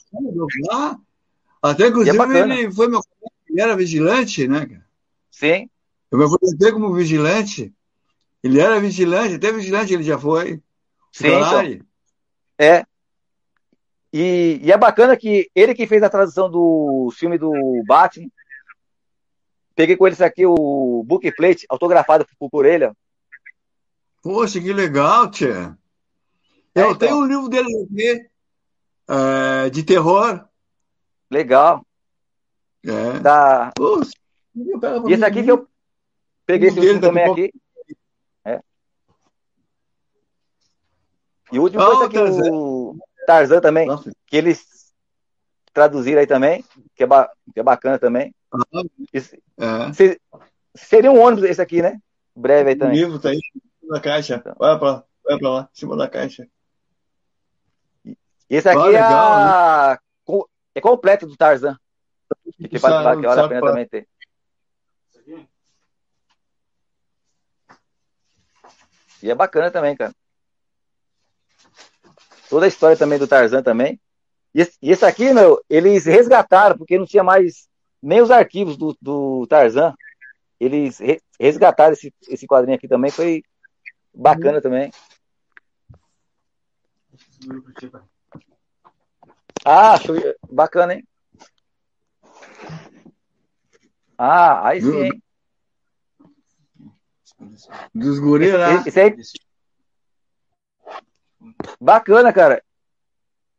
Até, 1.60 1.82
é 1.82 1.88
inclusive, 1.88 2.16
é 2.16 2.38
ele 2.38 2.72
foi 2.72 2.86
meu 2.86 3.00
ele 3.48 3.60
era 3.60 3.74
vigilante, 3.74 4.46
né, 4.46 4.66
cara? 4.66 4.86
Sim. 5.32 5.68
Eu 6.12 6.18
me 6.18 6.24
aposentei 6.26 6.70
como 6.70 6.94
vigilante. 6.94 7.74
Ele 8.44 8.60
era 8.60 8.78
vigilante, 8.78 9.34
até 9.34 9.50
vigilante 9.50 9.92
ele 9.92 10.04
já 10.04 10.16
foi. 10.16 10.60
Sim. 11.10 11.26
Então, 11.26 11.86
é. 12.56 12.84
E, 14.12 14.60
e, 14.62 14.70
é 14.70 14.76
bacana 14.76 15.16
que 15.16 15.50
ele 15.54 15.74
que 15.74 15.88
fez 15.88 16.04
a 16.04 16.10
tradução 16.10 16.48
do 16.48 17.12
filme 17.16 17.36
do 17.36 17.52
Batman. 17.84 18.28
Peguei 19.76 19.94
com 19.94 20.06
ele 20.06 20.14
isso 20.14 20.24
aqui, 20.24 20.46
o 20.46 21.04
bookplate, 21.04 21.66
autografado 21.68 22.26
por, 22.38 22.48
por 22.48 22.64
ele. 22.64 22.90
Poxa, 24.22 24.58
que 24.58 24.72
legal, 24.72 25.30
tia. 25.30 25.76
É, 26.74 26.80
Eu 26.80 26.92
então. 26.92 26.96
tenho 26.96 27.16
um 27.18 27.26
livro 27.26 27.48
dele 27.48 27.68
aqui, 27.84 28.26
é, 29.06 29.70
de 29.70 29.82
terror. 29.82 30.48
Legal. 31.30 31.86
É. 32.84 33.18
Da... 33.20 33.70
Poxa, 33.76 34.12
e 35.06 35.12
esse 35.12 35.24
aqui 35.24 35.42
que 35.42 35.50
eu 35.50 35.68
peguei 36.46 36.70
esse 36.70 36.80
último 36.80 37.00
também 37.00 37.30
aqui. 37.30 37.52
É. 38.46 38.60
E 41.52 41.58
o 41.58 41.62
último 41.62 41.82
oh, 41.82 41.96
foi 41.96 42.06
aqui, 42.06 42.14
Tarzan. 42.14 42.50
o 42.50 42.98
Tarzan 43.26 43.60
também, 43.60 43.86
Nossa. 43.86 44.10
que 44.26 44.36
eles 44.36 44.64
traduziram 45.74 46.20
aí 46.20 46.26
também, 46.26 46.64
que 46.94 47.02
é, 47.02 47.06
ba... 47.06 47.30
que 47.52 47.60
é 47.60 47.62
bacana 47.62 47.98
também. 47.98 48.34
Esse... 49.12 49.42
É. 49.58 50.16
Seria 50.74 51.10
um 51.10 51.20
ônibus 51.20 51.44
esse 51.44 51.60
aqui, 51.60 51.80
né? 51.80 51.98
Breve 52.34 52.70
aí 52.70 52.76
também. 52.76 52.96
O 52.96 53.06
livro 53.06 53.18
tá 53.18 53.30
aí 53.30 53.40
na 53.82 54.00
caixa. 54.00 54.36
Então. 54.36 54.54
Vai 54.58 54.78
pra, 54.78 55.04
vai 55.24 55.38
pra 55.38 55.50
lá, 55.50 55.68
em 55.72 55.78
cima 55.78 55.96
da 55.96 56.08
caixa. 56.08 56.46
Esse 58.48 58.68
aqui 58.68 58.78
ah, 58.78 58.92
é, 58.92 58.98
a... 58.98 59.98
né? 60.28 60.42
é 60.74 60.80
completo 60.80 61.26
do 61.26 61.36
Tarzan. 61.36 61.76
Que, 62.68 62.78
sabe, 62.78 63.20
que 63.20 63.26
vale 63.26 63.40
a 63.40 63.48
pena 63.48 63.60
pra... 63.60 63.70
também 63.70 63.88
ter. 63.88 64.08
E 69.22 69.30
é 69.30 69.34
bacana 69.34 69.70
também, 69.70 69.96
cara. 69.96 70.14
Toda 72.48 72.66
a 72.66 72.68
história 72.68 72.96
também 72.96 73.18
do 73.18 73.26
Tarzan 73.26 73.62
também. 73.62 74.00
E 74.54 74.60
esse, 74.60 74.78
e 74.80 74.90
esse 74.90 75.04
aqui, 75.04 75.32
meu, 75.32 75.60
eles 75.68 76.04
resgataram, 76.04 76.78
porque 76.78 76.98
não 76.98 77.06
tinha 77.06 77.24
mais 77.24 77.68
nem 78.02 78.20
os 78.20 78.30
arquivos 78.30 78.76
do, 78.76 78.96
do 79.00 79.46
Tarzan. 79.46 79.94
Eles 80.58 80.98
resgataram 81.38 81.92
esse, 81.92 82.12
esse 82.28 82.46
quadrinho 82.46 82.76
aqui 82.76 82.88
também, 82.88 83.10
foi 83.10 83.42
bacana 84.14 84.60
também. 84.60 84.90
Ah, 89.64 89.98
show, 89.98 90.14
bacana, 90.50 90.94
hein? 90.94 91.06
Ah, 94.16 94.68
aí 94.68 94.80
sim, 94.80 95.02
hein? 95.02 95.22
Dos 97.94 98.18
guris 98.18 98.52
lá. 98.52 98.74
Esse, 98.86 99.00
aí... 99.00 99.14
Bacana, 101.80 102.32
cara. 102.32 102.62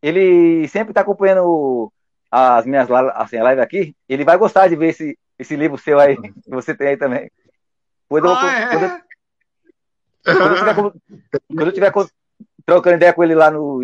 Ele 0.02 0.68
sempre 0.68 0.94
tá 0.94 1.02
acompanhando 1.02 1.92
as 2.32 2.66
minhas 2.66 2.90
assim, 2.92 3.38
lives 3.38 3.60
aqui. 3.60 3.96
Ele 4.08 4.24
vai 4.24 4.38
gostar 4.38 4.68
de 4.68 4.76
ver 4.76 4.90
esse, 4.90 5.18
esse 5.38 5.56
livro 5.56 5.78
seu 5.78 6.00
aí, 6.00 6.16
que 6.18 6.50
você 6.50 6.76
tem 6.76 6.90
aí 6.90 6.98
também. 6.98 7.32
Quando 8.08 8.28
eu, 8.28 8.36
ah, 8.36 8.52
é? 8.52 8.68
quando 8.70 8.84
eu, 8.84 9.02
quando 10.26 10.52
eu 10.52 10.56
tiver, 10.56 10.76
quando 10.76 11.68
eu 11.68 11.72
tiver 11.72 11.92
trocando 12.66 12.96
ideia 12.98 13.14
com 13.14 13.24
ele 13.24 13.36
lá 13.36 13.50
no. 13.50 13.84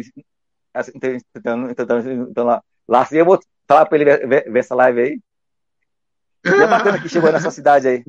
Então, 0.95 1.69
então, 1.69 2.01
então, 2.29 2.43
lá, 2.43 2.63
lá 2.87 3.01
assim 3.01 3.17
eu 3.17 3.25
vou 3.25 3.39
falar 3.67 3.85
para 3.85 3.97
ele 3.97 4.05
ver, 4.05 4.27
ver, 4.27 4.51
ver, 4.51 4.59
essa 4.59 4.75
live 4.75 5.01
aí. 5.01 5.19
E 6.45 6.49
é 6.49 6.67
bacana 6.67 6.99
que 6.99 7.07
chegou 7.07 7.31
nessa 7.31 7.51
cidade 7.51 7.87
aí. 7.87 8.03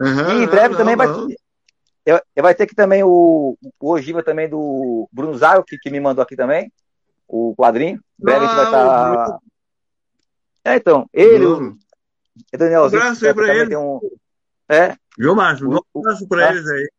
Uhum, 0.00 0.40
e 0.40 0.44
em 0.44 0.46
breve 0.46 0.70
não, 0.70 0.76
também 0.76 0.96
não, 0.96 1.26
vai. 1.26 1.36
Eu, 2.04 2.20
eu 2.34 2.42
vai 2.42 2.54
ter 2.54 2.66
que 2.66 2.74
também 2.74 3.02
o, 3.04 3.56
o 3.80 3.90
ogiva 3.90 4.22
também 4.22 4.48
do 4.48 5.08
Bruno 5.12 5.36
Zago, 5.38 5.64
que, 5.64 5.78
que 5.78 5.90
me 5.90 6.00
mandou 6.00 6.22
aqui 6.22 6.34
também, 6.34 6.70
o 7.28 7.54
quadrinho. 7.56 8.00
Breve 8.18 8.44
a 8.44 8.48
gente 8.48 8.56
vai 8.56 8.64
estar. 8.64 9.26
Tá... 9.26 9.38
É, 10.64 10.76
então, 10.76 11.08
ele, 11.12 11.44
o 11.44 11.76
Danielzinho. 12.52 13.00
Um 13.00 13.04
abraço 13.04 13.26
aí 13.26 13.34
pra 13.34 13.54
ele. 13.54 13.76
Um... 13.76 14.00
É. 14.68 14.96
Viu, 15.18 15.34
Márcio? 15.34 15.68
Um 15.70 16.00
abraço 16.00 16.26
pra 16.28 16.50
eles 16.50 16.68
aí. 16.68 16.90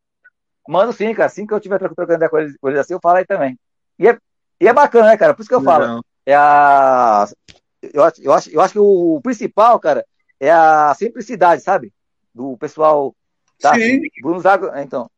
Mano, 0.68 0.94
sim, 0.94 1.14
cara. 1.14 1.28
Assim 1.28 1.46
que 1.46 1.54
eu 1.54 1.60
tiver 1.60 1.80
trocando 1.80 2.14
ideia 2.14 2.30
com 2.30 2.38
eles, 2.38 2.58
com 2.58 2.70
eles 2.70 2.80
assim, 2.80 2.94
eu 2.94 3.00
falo 3.02 3.18
aí 3.18 3.26
também. 3.26 3.58
E 3.98 4.08
é, 4.08 4.18
e 4.60 4.68
é 4.68 4.74
bacana, 4.74 5.08
né, 5.08 5.18
cara? 5.18 5.34
Por 5.34 5.42
isso 5.42 5.50
que 5.50 5.56
eu 5.56 5.62
falo. 5.62 6.04
É 6.26 6.36
a. 6.36 7.28
Eu 7.82 8.04
acho, 8.04 8.22
eu, 8.22 8.34
acho, 8.34 8.50
eu 8.50 8.62
acho 8.62 8.74
que 8.74 8.80
o 8.80 9.20
principal, 9.22 9.78
cara, 9.80 10.06
é 10.40 10.50
a 10.52 10.94
simplicidade, 10.98 11.62
sabe? 11.62 11.92
Do 12.34 12.58
pessoal. 12.58 13.14
Tá? 13.60 13.76
Sim. 13.76 14.02
Bruno 14.22 14.40
Zago, 14.40 14.72
então. 14.78 15.10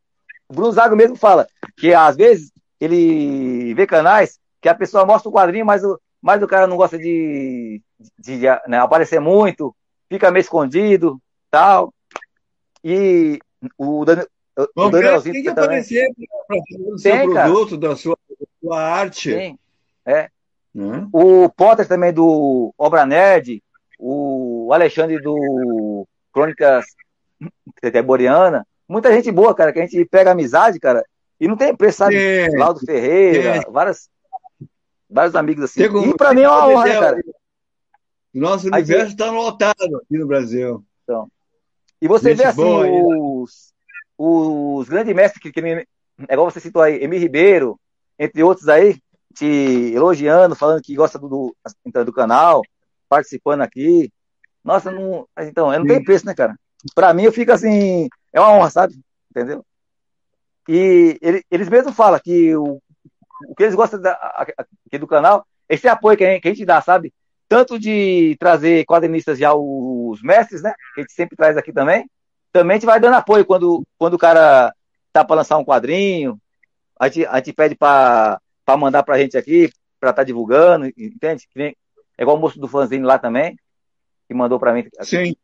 O 0.47 0.53
Bruno 0.53 0.71
Zago 0.71 0.95
mesmo 0.95 1.15
fala 1.15 1.47
que 1.77 1.93
às 1.93 2.15
vezes 2.15 2.51
ele 2.79 3.73
vê 3.73 3.87
canais 3.87 4.39
que 4.65 4.69
a 4.69 4.73
pessoa 4.73 5.05
mostra 5.05 5.29
o 5.29 5.31
quadrinho, 5.31 5.63
mas 5.63 5.83
o, 5.83 6.01
mas 6.19 6.41
o 6.41 6.47
cara 6.47 6.65
não 6.65 6.75
gosta 6.75 6.97
de, 6.97 7.79
de, 8.17 8.39
de 8.39 8.47
né, 8.67 8.79
aparecer 8.79 9.19
muito, 9.19 9.75
fica 10.09 10.31
meio 10.31 10.41
escondido, 10.41 11.21
tal. 11.51 11.93
E 12.83 13.37
o, 13.77 14.03
Daniel, 14.03 14.27
o 14.75 14.89
Danielzinho 14.89 15.33
tem 15.35 15.43
que 15.43 15.53
também. 15.53 15.65
aparecer 15.65 16.11
para 16.47 16.57
o 16.57 16.97
seu 16.97 17.11
tem, 17.11 17.29
produto, 17.29 17.77
da 17.77 17.95
sua, 17.95 18.17
da 18.27 18.47
sua 18.59 18.81
arte. 18.81 19.33
Sim, 19.35 19.59
é. 20.03 20.31
Hum? 20.73 21.09
O 21.13 21.47
Potter 21.49 21.87
também 21.87 22.11
do 22.11 22.73
Obra 22.75 23.05
Nerd, 23.05 23.61
o 23.99 24.71
Alexandre 24.73 25.21
do 25.21 26.07
Crônicas 26.33 26.85
Boreana, 28.03 28.65
muita 28.89 29.13
gente 29.13 29.31
boa, 29.31 29.53
cara, 29.53 29.71
que 29.71 29.77
a 29.77 29.85
gente 29.85 30.03
pega 30.05 30.31
amizade, 30.31 30.79
cara, 30.79 31.05
e 31.39 31.47
não 31.47 31.55
tem 31.55 31.75
preço, 31.75 31.99
sabe? 31.99 32.15
É. 32.15 32.49
Laudo 32.57 32.79
Ferreira, 32.79 33.57
é. 33.57 33.61
várias, 33.69 34.09
vários 35.09 35.35
amigos 35.35 35.63
assim. 35.65 35.83
E 35.83 36.13
pra 36.15 36.33
mim 36.33 36.41
é 36.41 36.49
uma 36.49 36.67
honra, 36.67 36.85
né, 36.85 36.99
cara? 36.99 37.23
Nosso 38.33 38.67
universo 38.67 39.11
está 39.11 39.31
lotado 39.31 39.97
aqui 39.97 40.17
no 40.17 40.27
Brasil. 40.27 40.83
Então, 41.03 41.29
e 42.01 42.07
você 42.07 42.29
gente 42.29 42.39
vê 42.39 42.45
assim, 42.45 42.61
os, 42.61 43.73
os 44.17 44.89
grandes 44.89 45.15
mestres 45.15 45.41
que, 45.41 45.51
que 45.51 45.59
é 45.59 45.85
igual 46.33 46.49
você 46.49 46.59
citou 46.59 46.81
aí, 46.81 47.03
Emir 47.03 47.19
Ribeiro, 47.19 47.79
entre 48.19 48.43
outros 48.43 48.67
aí, 48.67 48.99
te 49.33 49.91
elogiando, 49.93 50.55
falando 50.55 50.81
que 50.81 50.95
gosta 50.95 51.17
do, 51.17 51.27
do, 51.27 51.55
então, 51.85 52.03
do 52.05 52.13
canal, 52.13 52.61
participando 53.09 53.61
aqui. 53.61 54.11
Nossa, 54.63 54.91
não, 54.91 55.27
então, 55.39 55.71
não 55.71 55.85
tem 55.85 56.03
preço, 56.03 56.25
né, 56.25 56.33
cara? 56.33 56.55
Pra 56.93 57.13
mim, 57.13 57.23
eu 57.23 57.31
fico 57.31 57.51
assim, 57.51 58.07
é 58.33 58.39
uma 58.39 58.51
honra, 58.51 58.69
sabe? 58.69 58.99
Entendeu? 59.29 59.63
E 60.67 61.17
ele, 61.21 61.43
eles 61.51 61.69
mesmos 61.69 61.95
falam 61.95 62.19
que 62.23 62.55
o, 62.55 62.81
o 63.47 63.55
que 63.55 63.63
eles 63.63 63.75
gostam 63.75 64.01
da, 64.01 64.13
aqui 64.87 64.97
do 64.97 65.07
canal 65.07 65.45
esse 65.67 65.87
apoio 65.87 66.17
que 66.17 66.23
a, 66.23 66.31
gente, 66.31 66.41
que 66.41 66.47
a 66.47 66.51
gente 66.51 66.65
dá, 66.65 66.81
sabe? 66.81 67.13
Tanto 67.47 67.77
de 67.79 68.35
trazer 68.39 68.85
quadrinistas 68.85 69.37
já 69.37 69.53
os 69.53 70.21
mestres, 70.21 70.61
né? 70.61 70.73
Que 70.93 71.01
a 71.01 71.03
gente 71.03 71.13
sempre 71.13 71.35
traz 71.35 71.57
aqui 71.57 71.71
também. 71.71 72.09
Também 72.51 72.75
a 72.75 72.77
gente 72.77 72.85
vai 72.85 72.99
dando 72.99 73.15
apoio 73.15 73.45
quando, 73.45 73.83
quando 73.97 74.13
o 74.15 74.19
cara 74.19 74.73
tá 75.11 75.23
para 75.23 75.37
lançar 75.37 75.57
um 75.57 75.65
quadrinho. 75.65 76.39
A 76.99 77.07
gente, 77.07 77.25
a 77.25 77.37
gente 77.37 77.53
pede 77.53 77.75
para 77.75 78.39
mandar 78.77 79.03
pra 79.03 79.17
gente 79.17 79.37
aqui, 79.37 79.69
para 79.99 80.11
estar 80.11 80.21
tá 80.21 80.23
divulgando, 80.23 80.87
entende? 80.97 81.47
Que 81.51 81.75
é 82.17 82.21
igual 82.21 82.37
o 82.37 82.39
moço 82.39 82.59
do 82.59 82.67
fanzine 82.67 83.05
lá 83.05 83.19
também, 83.19 83.57
que 84.27 84.33
mandou 84.33 84.59
para 84.59 84.73
mim. 84.73 84.87
Sim. 85.01 85.35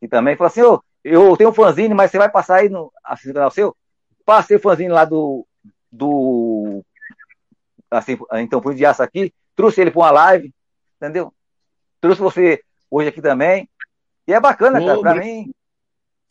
E 0.00 0.08
também 0.08 0.36
falou 0.36 0.48
assim, 0.48 0.62
oh, 0.62 0.80
eu 1.02 1.36
tenho 1.36 1.50
um 1.50 1.54
fanzine, 1.54 1.94
mas 1.94 2.10
você 2.10 2.18
vai 2.18 2.30
passar 2.30 2.56
aí 2.56 2.68
no 2.68 2.92
assim, 3.04 3.32
canal 3.32 3.50
seu? 3.50 3.76
Passei 4.24 4.56
o 4.56 4.60
fanzine 4.60 4.90
lá 4.90 5.04
do. 5.04 5.46
do 5.90 6.82
assim, 7.90 8.18
então 8.34 8.62
fui 8.62 8.74
de 8.74 8.84
aço 8.84 9.02
aqui, 9.02 9.32
trouxe 9.56 9.80
ele 9.80 9.90
para 9.90 10.00
uma 10.00 10.10
live, 10.10 10.52
entendeu? 10.96 11.32
Trouxe 12.00 12.20
você 12.20 12.62
hoje 12.90 13.08
aqui 13.08 13.20
também. 13.20 13.68
E 14.26 14.32
é 14.32 14.40
bacana, 14.40 14.80
cara, 14.80 15.00
para 15.00 15.14
mim. 15.14 15.50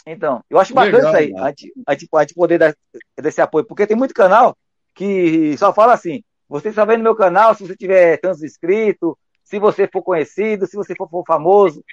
Então, 0.06 0.44
eu 0.50 0.60
acho 0.60 0.74
bacana 0.74 0.98
Legal, 0.98 1.12
isso 1.12 1.18
aí, 1.18 1.34
a 1.38 1.50
gente, 1.50 1.74
a, 1.86 1.94
gente, 1.94 2.08
a 2.14 2.22
gente 2.22 2.34
poder 2.34 2.58
dar 2.58 2.76
esse 3.18 3.42
apoio, 3.42 3.66
porque 3.66 3.86
tem 3.86 3.98
muito 3.98 4.14
canal 4.14 4.58
que 4.96 5.56
só 5.58 5.74
fala 5.74 5.94
assim, 5.94 6.24
você 6.48 6.72
só 6.74 6.86
vê 6.86 6.98
no 6.98 7.04
meu 7.04 7.16
canal 7.16 7.54
se 7.54 7.66
você 7.66 7.76
tiver 7.76 8.18
tantos 8.18 8.42
inscritos, 8.42 9.14
se 9.44 9.60
você 9.60 9.88
for 9.88 10.02
conhecido, 10.02 10.66
se 10.66 10.76
você 10.76 10.96
for, 10.96 11.10
for 11.10 11.24
famoso. 11.26 11.84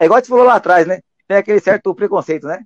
É 0.00 0.04
igual 0.04 0.18
a 0.18 0.20
gente 0.20 0.30
falou 0.30 0.44
lá 0.44 0.54
atrás, 0.54 0.86
né? 0.86 1.00
Tem 1.26 1.36
aquele 1.36 1.60
certo 1.60 1.94
preconceito, 1.94 2.46
né? 2.46 2.62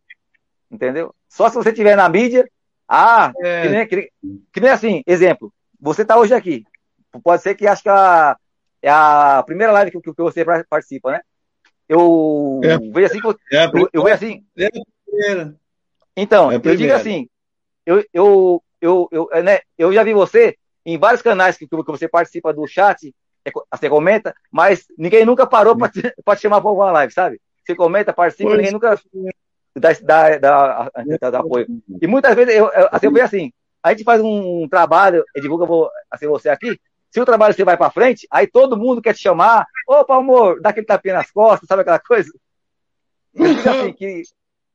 Entendeu? 0.70 1.14
Só 1.28 1.48
se 1.48 1.54
você 1.54 1.70
estiver 1.70 1.96
na 1.96 2.08
mídia. 2.08 2.48
Ah, 2.88 3.32
é. 3.42 3.62
que, 3.62 3.68
nem, 3.68 3.86
que, 3.86 4.12
que, 4.52 4.60
nem 4.60 4.70
assim, 4.70 5.02
exemplo. 5.06 5.52
Você 5.82 6.02
está 6.02 6.16
hoje 6.16 6.32
aqui. 6.32 6.64
Pode 7.24 7.42
ser 7.42 7.56
que 7.56 7.66
acho 7.66 7.82
que 7.82 7.88
a, 7.88 8.36
é 8.80 8.88
a 8.88 9.42
primeira 9.44 9.72
live 9.72 9.90
que, 9.90 10.00
que, 10.00 10.22
você 10.22 10.44
participa, 10.70 11.10
né? 11.10 11.20
Eu 11.88 12.60
é. 12.62 12.78
vejo 12.78 13.06
assim, 13.06 13.18
é 13.52 13.64
eu, 13.66 13.90
eu 13.92 14.04
vejo 14.04 14.14
assim. 14.14 14.44
É 14.56 14.70
primeira. 15.04 15.56
Então, 16.16 16.52
é 16.52 16.54
eu 16.54 16.76
digo 16.76 16.92
assim, 16.92 17.28
eu, 17.84 18.04
eu, 18.14 18.62
eu, 18.80 19.08
eu, 19.10 19.28
né, 19.42 19.58
eu 19.76 19.92
já 19.92 20.04
vi 20.04 20.14
você 20.14 20.56
em 20.86 20.96
vários 20.96 21.20
canais 21.20 21.56
que, 21.56 21.66
que 21.66 21.76
você 21.76 22.08
participa 22.08 22.52
do 22.52 22.66
chat, 22.66 23.12
é, 23.44 23.50
você 23.74 23.90
comenta, 23.90 24.32
mas 24.52 24.86
ninguém 24.96 25.24
nunca 25.24 25.46
parou 25.46 25.76
para 25.76 25.88
te, 25.88 26.02
te 26.02 26.36
chamar 26.36 26.60
para 26.60 26.70
uma 26.70 26.92
live, 26.92 27.12
sabe? 27.12 27.40
Você 27.64 27.74
comenta, 27.74 28.12
participa, 28.12 28.50
pois. 28.50 28.58
ninguém 28.58 28.72
nunca 28.72 29.00
dá, 29.74 29.92
dá, 30.00 30.38
dá, 30.38 30.90
dá, 31.18 31.30
dá 31.30 31.38
apoio. 31.40 31.66
E 32.00 32.06
muitas 32.06 32.36
vezes 32.36 32.54
eu, 32.54 32.70
eu, 32.70 32.88
assim, 32.92 33.06
eu 33.06 33.12
vejo 33.12 33.24
assim, 33.24 33.52
a 33.82 33.90
gente 33.90 34.04
faz 34.04 34.20
um 34.20 34.68
trabalho, 34.68 35.24
divulga 35.34 35.66
assim, 36.10 36.26
você 36.26 36.48
aqui, 36.48 36.78
se 37.10 37.20
o 37.20 37.26
trabalho 37.26 37.52
você 37.52 37.64
vai 37.64 37.76
para 37.76 37.90
frente, 37.90 38.26
aí 38.30 38.46
todo 38.46 38.76
mundo 38.76 39.02
quer 39.02 39.14
te 39.14 39.20
chamar, 39.20 39.66
opa, 39.86 40.16
amor, 40.16 40.60
dá 40.60 40.70
aquele 40.70 40.86
tapinha 40.86 41.14
nas 41.14 41.30
costas, 41.30 41.66
sabe 41.68 41.82
aquela 41.82 41.98
coisa? 41.98 42.32
Assim, 43.38 43.92
que, 43.92 44.22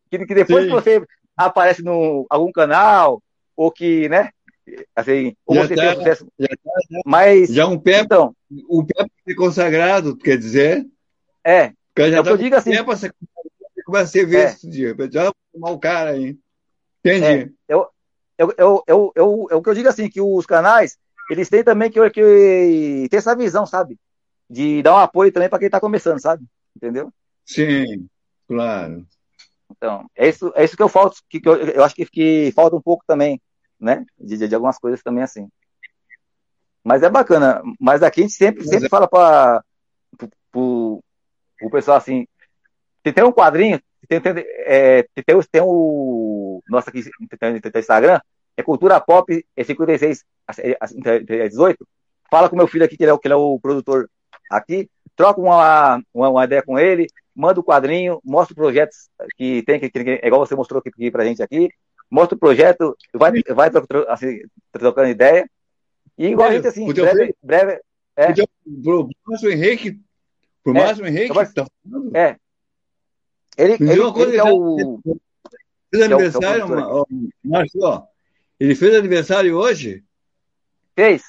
que, 0.10 0.26
que 0.26 0.36
depois 0.36 0.64
Sim. 0.64 0.70
que 0.70 0.76
você 0.76 1.04
aparece 1.36 1.82
no 1.82 2.26
algum 2.30 2.52
canal, 2.52 3.22
ou 3.56 3.72
que, 3.72 4.08
né, 4.10 4.30
assim, 4.96 5.36
ou 5.46 5.56
já 5.56 5.68
você 5.68 5.76
tá, 5.76 5.82
tem 5.82 5.96
sucesso. 5.96 6.28
Já, 6.38 6.48
tá, 6.48 6.72
já, 6.92 7.02
mas, 7.06 7.50
já 7.50 7.68
um 7.68 7.80
pé, 7.80 8.02
então, 8.02 8.36
um 8.70 8.86
pé 8.86 9.06
consagrado, 9.36 10.16
quer 10.16 10.38
dizer? 10.38 10.86
É, 11.44 11.72
já 11.98 12.20
é 12.20 12.24
tá 12.24 12.30
eu 12.30 12.38
digo 12.38 12.56
assim. 12.56 12.72
Começa 13.86 14.04
a 14.04 14.08
ser 14.08 14.26
visto 14.26 14.68
é. 14.68 14.70
dia, 14.70 14.96
já 15.10 15.24
vou 15.24 15.36
chamar 15.54 15.72
o 15.72 15.80
cara 15.80 16.10
aí. 16.10 16.38
Entendi. 17.00 17.26
É, 17.26 17.50
eu, 17.70 17.88
eu, 18.38 18.54
eu, 18.58 18.84
eu, 18.88 19.12
eu, 19.16 19.48
é 19.52 19.56
o 19.56 19.62
que 19.62 19.70
eu 19.70 19.74
digo 19.74 19.90
assim, 19.90 20.10
que 20.10 20.22
os 20.22 20.46
canais, 20.46 20.98
eles 21.30 21.50
têm 21.50 21.64
também 21.64 21.90
que, 21.90 22.10
que 22.12 23.08
ter 23.10 23.18
essa 23.18 23.36
visão, 23.36 23.66
sabe? 23.66 23.98
De 24.50 24.82
dar 24.82 24.94
um 24.94 25.00
apoio 25.00 25.32
também 25.32 25.50
para 25.50 25.60
quem 25.60 25.66
está 25.66 25.80
começando, 25.80 26.22
sabe? 26.22 26.46
Entendeu? 26.76 27.12
Sim, 27.46 28.08
claro. 28.48 29.06
Então, 29.72 30.10
é 30.16 30.30
isso, 30.30 30.52
é 30.56 30.64
isso 30.64 30.78
que 30.78 30.84
eu 30.84 30.90
falto, 30.90 31.18
que, 31.30 31.42
que 31.42 31.50
eu, 31.50 31.56
eu 31.58 31.84
acho 31.84 31.96
que, 31.96 32.06
que 32.06 32.52
falta 32.56 32.76
um 32.76 32.82
pouco 32.82 33.04
também, 33.06 33.42
né? 33.80 34.06
De, 34.18 34.48
de, 34.48 34.56
algumas 34.56 34.78
coisas 34.78 35.02
também 35.02 35.24
assim. 35.24 35.48
Mas 36.84 37.04
é 37.04 37.10
bacana. 37.10 37.62
Mas 37.80 38.02
aqui 38.02 38.22
a 38.22 38.24
gente 38.24 38.34
sempre, 38.34 38.64
sempre 38.64 38.86
é... 38.86 38.90
fala 38.90 39.08
para 39.08 39.64
o 40.54 41.02
pessoal 41.72 41.98
assim, 41.98 42.26
tem, 43.04 43.12
tem 43.12 43.24
um 43.24 43.32
quadrinho, 43.32 43.82
tem, 44.08 44.22
tem, 44.22 44.34
é, 44.38 45.04
tem, 45.14 45.24
tem 45.24 45.36
o 45.36 45.42
nosso 46.70 46.90
aqui, 46.90 47.04
tem 47.40 47.80
Instagram, 47.82 48.20
é 48.56 48.64
Cultura 48.64 49.00
Pop, 49.00 49.46
é 49.56 49.64
56, 49.64 50.24
é 50.60 51.48
18. 51.48 51.88
Fala 52.30 52.50
com 52.50 52.56
meu 52.56 52.68
filho 52.68 52.84
aqui, 52.84 52.98
que 52.98 53.04
ele 53.04 53.12
é, 53.12 53.18
que 53.18 53.28
ele 53.28 53.34
é 53.34 53.38
o 53.38 53.60
produtor 53.60 54.10
aqui, 54.50 54.90
troca 55.16 55.40
uma, 55.40 56.02
uma, 56.14 56.30
uma, 56.30 56.44
ideia 56.44 56.62
com 56.62 56.78
ele, 56.78 57.08
manda 57.36 57.60
o 57.60 57.64
quadrinho, 57.64 58.20
mostra 58.24 58.54
os 58.54 58.56
projetos 58.56 59.10
que 59.38 59.64
tem, 59.64 59.80
que, 59.80 59.90
que, 59.90 60.00
é 60.00 60.28
igual 60.28 60.46
você 60.46 60.56
mostrou 60.56 60.80
aqui, 60.80 60.90
aqui 60.90 61.12
pra 61.12 61.26
gente 61.26 61.42
aqui, 61.42 61.70
mostra 62.10 62.36
o 62.36 62.40
projeto, 62.40 62.98
vai, 63.14 63.32
vai 63.44 63.70
assim, 64.10 64.40
trocando 64.72 65.10
ideia. 65.10 65.50
E 66.18 66.28
igual 66.28 66.50
a 66.50 66.54
gente, 66.54 66.68
assim, 66.68 66.92
breve, 66.92 67.36
breve. 67.42 67.80
É. 68.16 68.34
Pro 68.84 69.10
Márcio 69.28 69.52
Henrique, 69.52 70.00
pro 70.64 70.74
Márcio 70.74 71.06
é, 71.06 71.10
Henrique, 71.10 71.54
tá 71.54 71.68
falando? 71.84 72.16
É. 72.16 72.36
Ele, 73.56 73.74
ele, 73.74 73.92
ele 73.92 74.38
é 74.38 74.44
o. 74.44 75.00
Fez 75.90 76.04
aniversário, 76.04 76.62
é 76.62 76.86
o, 76.86 77.08
Márcio, 77.44 77.82
ó. 77.82 78.04
Ele 78.60 78.76
fez 78.76 78.96
aniversário 78.96 79.56
hoje? 79.56 80.04
Fez. 80.96 81.24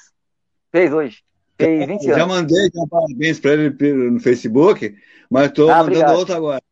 Fez 0.71 0.91
hoje. 0.91 1.23
Fez 1.57 1.85
20 1.85 2.05
anos. 2.05 2.17
Já 2.17 2.25
mandei 2.25 2.69
já, 2.73 2.87
parabéns 2.89 3.39
para 3.39 3.53
ele 3.53 3.93
no 4.09 4.19
Facebook, 4.19 4.95
mas 5.29 5.47
estou 5.47 5.69
ah, 5.69 5.77
mandando 5.77 5.91
obrigado. 5.91 6.17
outro 6.17 6.35
agora. 6.35 6.63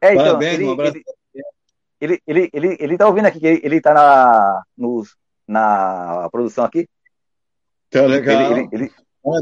É, 0.00 0.12
então, 0.12 0.24
parabéns, 0.24 0.54
ele, 0.54 0.64
um 0.64 0.72
abraço. 0.72 1.00
Ele, 2.00 2.20
ele, 2.26 2.50
ele, 2.52 2.76
ele, 2.80 2.98
tá 2.98 3.06
ouvindo 3.06 3.26
aqui, 3.26 3.38
que 3.38 3.46
ele, 3.46 3.76
está 3.76 3.94
na, 3.94 4.62
nos, 4.76 5.16
na 5.46 6.28
produção 6.32 6.64
aqui. 6.64 6.88
Tá 7.90 8.06
legal. 8.06 8.52
Ele, 8.52 8.68
ele, 8.72 8.92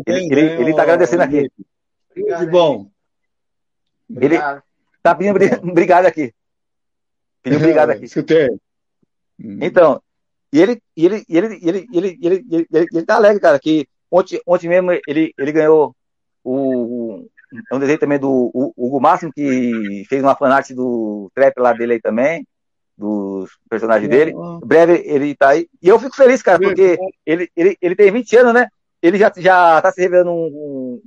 ele, 0.06 0.34
ele, 0.34 0.62
ele, 0.62 0.74
tá 0.74 0.82
agradecendo 0.82 1.22
aqui. 1.22 1.50
Que 2.12 2.46
bom. 2.46 2.90
Ele 4.14 4.38
tá 5.02 5.14
pedindo 5.14 5.38
obrigado 5.70 6.06
aqui. 6.06 6.34
Pediu 7.42 7.58
obrigado 7.58 7.90
aqui. 7.90 8.04
Escutei. 8.06 8.50
Então, 9.38 10.02
e 10.52 10.60
ele, 10.60 10.82
e 10.96 11.06
ele, 11.06 11.24
e 11.28 11.38
ele, 11.38 11.58
e 11.60 11.68
ele, 11.68 11.88
e 11.90 11.98
ele, 11.98 12.18
e 12.20 12.26
ele, 12.26 12.46
ele, 12.50 12.66
ele, 12.72 12.86
ele 12.92 13.06
tá 13.06 13.16
alegre, 13.16 13.40
cara, 13.40 13.58
que 13.58 13.86
ontem, 14.10 14.40
ontem 14.46 14.68
mesmo 14.68 14.90
ele, 15.06 15.32
ele 15.38 15.52
ganhou 15.52 15.94
o, 16.44 17.26
é 17.70 17.74
um 17.74 17.78
desenho 17.78 17.98
também 17.98 18.18
do 18.18 18.50
Hugo 18.76 19.00
Máximo, 19.00 19.32
que 19.32 20.04
fez 20.08 20.22
uma 20.22 20.36
fanart 20.36 20.70
do 20.72 21.30
trap 21.34 21.58
lá 21.58 21.72
dele 21.72 21.94
aí 21.94 22.00
também, 22.00 22.46
dos 22.96 23.50
personagens 23.68 24.08
dele. 24.08 24.32
Em 24.32 24.66
breve 24.66 25.02
ele 25.04 25.34
tá 25.34 25.50
aí. 25.50 25.68
E 25.82 25.88
eu 25.88 25.98
fico 25.98 26.14
feliz, 26.14 26.42
cara, 26.42 26.58
porque 26.58 26.98
ele, 27.26 27.50
ele, 27.56 27.76
ele 27.80 27.96
tem 27.96 28.10
20 28.10 28.36
anos, 28.36 28.54
né? 28.54 28.68
Ele 29.02 29.18
já, 29.18 29.32
já 29.36 29.80
tá 29.80 29.90
se 29.90 30.00
revelando 30.00 30.30
um, 30.30 31.00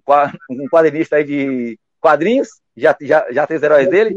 um, 0.50 0.68
quadrinista 0.70 1.18
aí 1.18 1.24
de 1.24 1.80
quadrinhos, 2.02 2.50
já, 2.76 2.96
já, 3.00 3.32
já 3.32 3.48
tem 3.48 3.58
os 3.58 3.64
heróis 3.64 3.88
dele. 3.88 4.16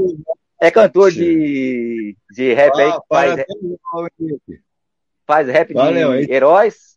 É 0.60 0.70
cantor 0.70 1.10
de, 1.10 2.16
de 2.30 2.54
rap 2.54 2.72
ah, 2.76 2.82
aí. 2.82 2.92
Faz, 3.08 3.46
faz 5.26 5.48
rap 5.48 5.72
Valeu, 5.74 6.24
de 6.24 6.32
heróis. 6.32 6.96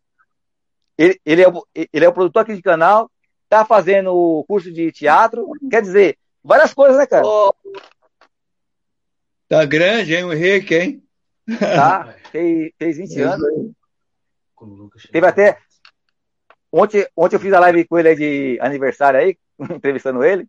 Ele, 0.98 1.20
ele, 1.26 1.44
é, 1.44 1.48
ele 1.94 2.06
é 2.06 2.10
o 2.10 2.14
produtor 2.14 2.44
aqui 2.44 2.56
de 2.56 2.62
canal 2.62 3.10
tá 3.50 3.66
fazendo 3.66 4.46
curso 4.48 4.72
de 4.72 4.92
teatro, 4.92 5.52
quer 5.70 5.82
dizer, 5.82 6.18
várias 6.44 6.74
coisas, 6.74 6.98
né, 6.98 7.08
cara? 7.08 7.26
Oh. 7.26 7.54
Tá 9.48 9.66
grande, 9.66 10.16
hein, 10.16 10.24
o 10.24 10.32
Henrique, 10.32 10.76
hein? 10.76 11.04
Tá, 11.58 12.16
fez, 12.32 12.72
fez 12.78 12.98
20 12.98 13.22
anos. 13.22 13.72
Teve 15.12 15.26
até. 15.26 15.58
Ontem, 16.72 17.08
ontem 17.18 17.36
eu 17.36 17.40
fiz 17.40 17.52
a 17.52 17.60
live 17.60 17.88
com 17.88 17.98
ele 17.98 18.16
de 18.16 18.60
aniversário 18.62 19.20
aí, 19.20 19.36
entrevistando 19.76 20.24
ele. 20.24 20.46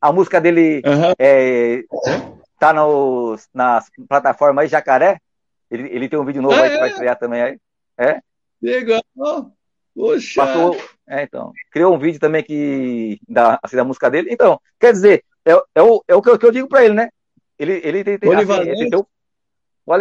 A 0.00 0.12
música 0.12 0.40
dele 0.40 0.82
uhum. 0.86 1.12
é, 1.18 1.82
tá 2.58 2.72
no, 2.72 3.36
na 3.54 3.82
plataforma 4.08 4.62
aí, 4.62 4.68
Jacaré. 4.68 5.20
Ele, 5.70 5.88
ele 5.88 6.08
tem 6.08 6.18
um 6.18 6.24
vídeo 6.24 6.42
novo 6.42 6.54
ah, 6.54 6.62
aí 6.62 6.70
que 6.70 6.78
vai 6.78 6.88
é? 6.88 6.92
estrear 6.92 7.18
também 7.18 7.42
aí. 7.42 7.58
É? 7.98 8.20
Legal. 8.62 9.02
Poxa. 9.94 10.44
Passou, 10.44 10.76
é, 11.08 11.22
então. 11.22 11.52
Criou 11.70 11.94
um 11.94 11.98
vídeo 11.98 12.20
também 12.20 12.42
que 12.42 13.18
da, 13.28 13.58
assim, 13.62 13.76
da 13.76 13.84
música 13.84 14.10
dele. 14.10 14.28
Então, 14.30 14.60
quer 14.78 14.92
dizer, 14.92 15.24
é, 15.44 15.52
é, 15.74 15.82
o, 15.82 16.04
é 16.06 16.14
o 16.14 16.22
que 16.22 16.30
eu, 16.30 16.38
que 16.38 16.46
eu 16.46 16.52
digo 16.52 16.68
pra 16.68 16.84
ele, 16.84 16.94
né? 16.94 17.08
Ele, 17.58 17.80
ele 17.82 18.04
tem, 18.04 18.18
tem, 18.18 18.34
assim, 18.34 18.60
ele 18.60 18.90
tem 18.90 18.98
o, 18.98 19.06
o 19.86 19.94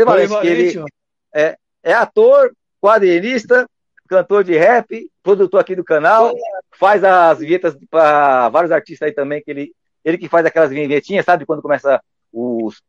ele 0.44 0.86
é, 1.34 1.58
é 1.82 1.94
ator, 1.94 2.54
quadrinista, 2.82 3.70
cantor 4.08 4.44
de 4.44 4.58
rap, 4.58 5.10
produtor 5.24 5.62
aqui 5.62 5.76
do 5.76 5.84
canal, 5.84 6.34
faz 6.78 7.04
as 7.04 7.40
vinhetas 7.40 7.78
para 7.90 8.50
vários 8.50 8.72
artistas 8.72 9.08
aí 9.08 9.14
também, 9.14 9.42
que 9.42 9.52
ele, 9.52 9.74
ele 10.04 10.18
que 10.18 10.28
faz 10.28 10.46
aquelas 10.46 10.70
vinhetinhas, 10.70 11.26
sabe? 11.26 11.46
Quando 11.46 11.62
começa 11.62 12.02
os. 12.36 12.82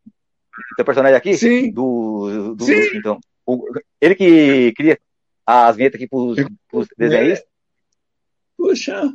Tem 0.76 0.85
personagem 0.85 1.16
aqui? 1.16 1.37
Sim. 1.37 1.70
Do, 1.70 2.54
do, 2.54 2.64
Sim. 2.64 2.74
Do, 2.74 2.96
então, 2.96 3.20
o, 3.44 3.64
ele 4.00 4.14
que 4.14 4.72
cria 4.72 4.98
as 5.46 5.76
vinhetas 5.76 5.96
aqui 5.96 6.09
pros, 6.09 6.37
pros 6.68 6.88
desenhistas. 6.96 7.48
Puxa, 8.56 9.12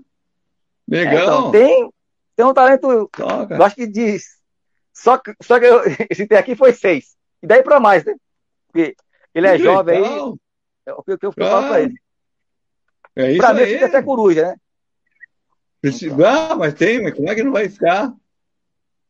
legal. 0.88 1.13
É, 1.13 1.24
então, 1.24 1.52
tem, 1.52 1.89
tem 2.36 2.46
um 2.46 2.54
talento, 2.54 3.10
Toca. 3.10 3.56
eu 3.56 3.63
acho 3.63 3.76
que 3.76 3.88
diz. 3.88 4.39
Só 4.94 5.17
que, 5.17 5.34
só 5.41 5.60
que 5.60 5.65
eu, 5.65 5.82
esse 6.10 6.28
tem 6.28 6.38
aqui 6.38 6.56
foi 6.56 6.74
seis. 6.74 7.17
E 7.41 7.48
daí 7.48 7.63
para 7.63 7.80
mais, 7.80 8.06
né? 8.06 8.15
Porque 8.67 8.96
ele 9.34 9.48
é 9.48 9.58
jovem 9.58 9.98
aí. 9.98 10.34
É 10.86 10.94
o 10.94 11.04
que, 11.04 11.17
eu 11.22 11.32
falo 11.32 11.67
pra 11.67 11.82
ele. 11.82 11.96
É 13.15 13.32
isso 13.32 13.39
pra 13.39 13.54
mim, 13.54 13.62
aí. 13.62 13.74
fica 13.74 13.86
até 13.88 14.02
coruja, 14.02 14.48
né? 14.48 14.56
Então. 15.84 16.26
Ah, 16.26 16.56
mas 16.56 16.74
tem, 16.76 17.02
mas 17.02 17.13
como 17.13 17.30
é 17.30 17.36
que 17.36 17.44
não 17.44 17.52
vai 17.52 17.67
ficar? 17.67 18.13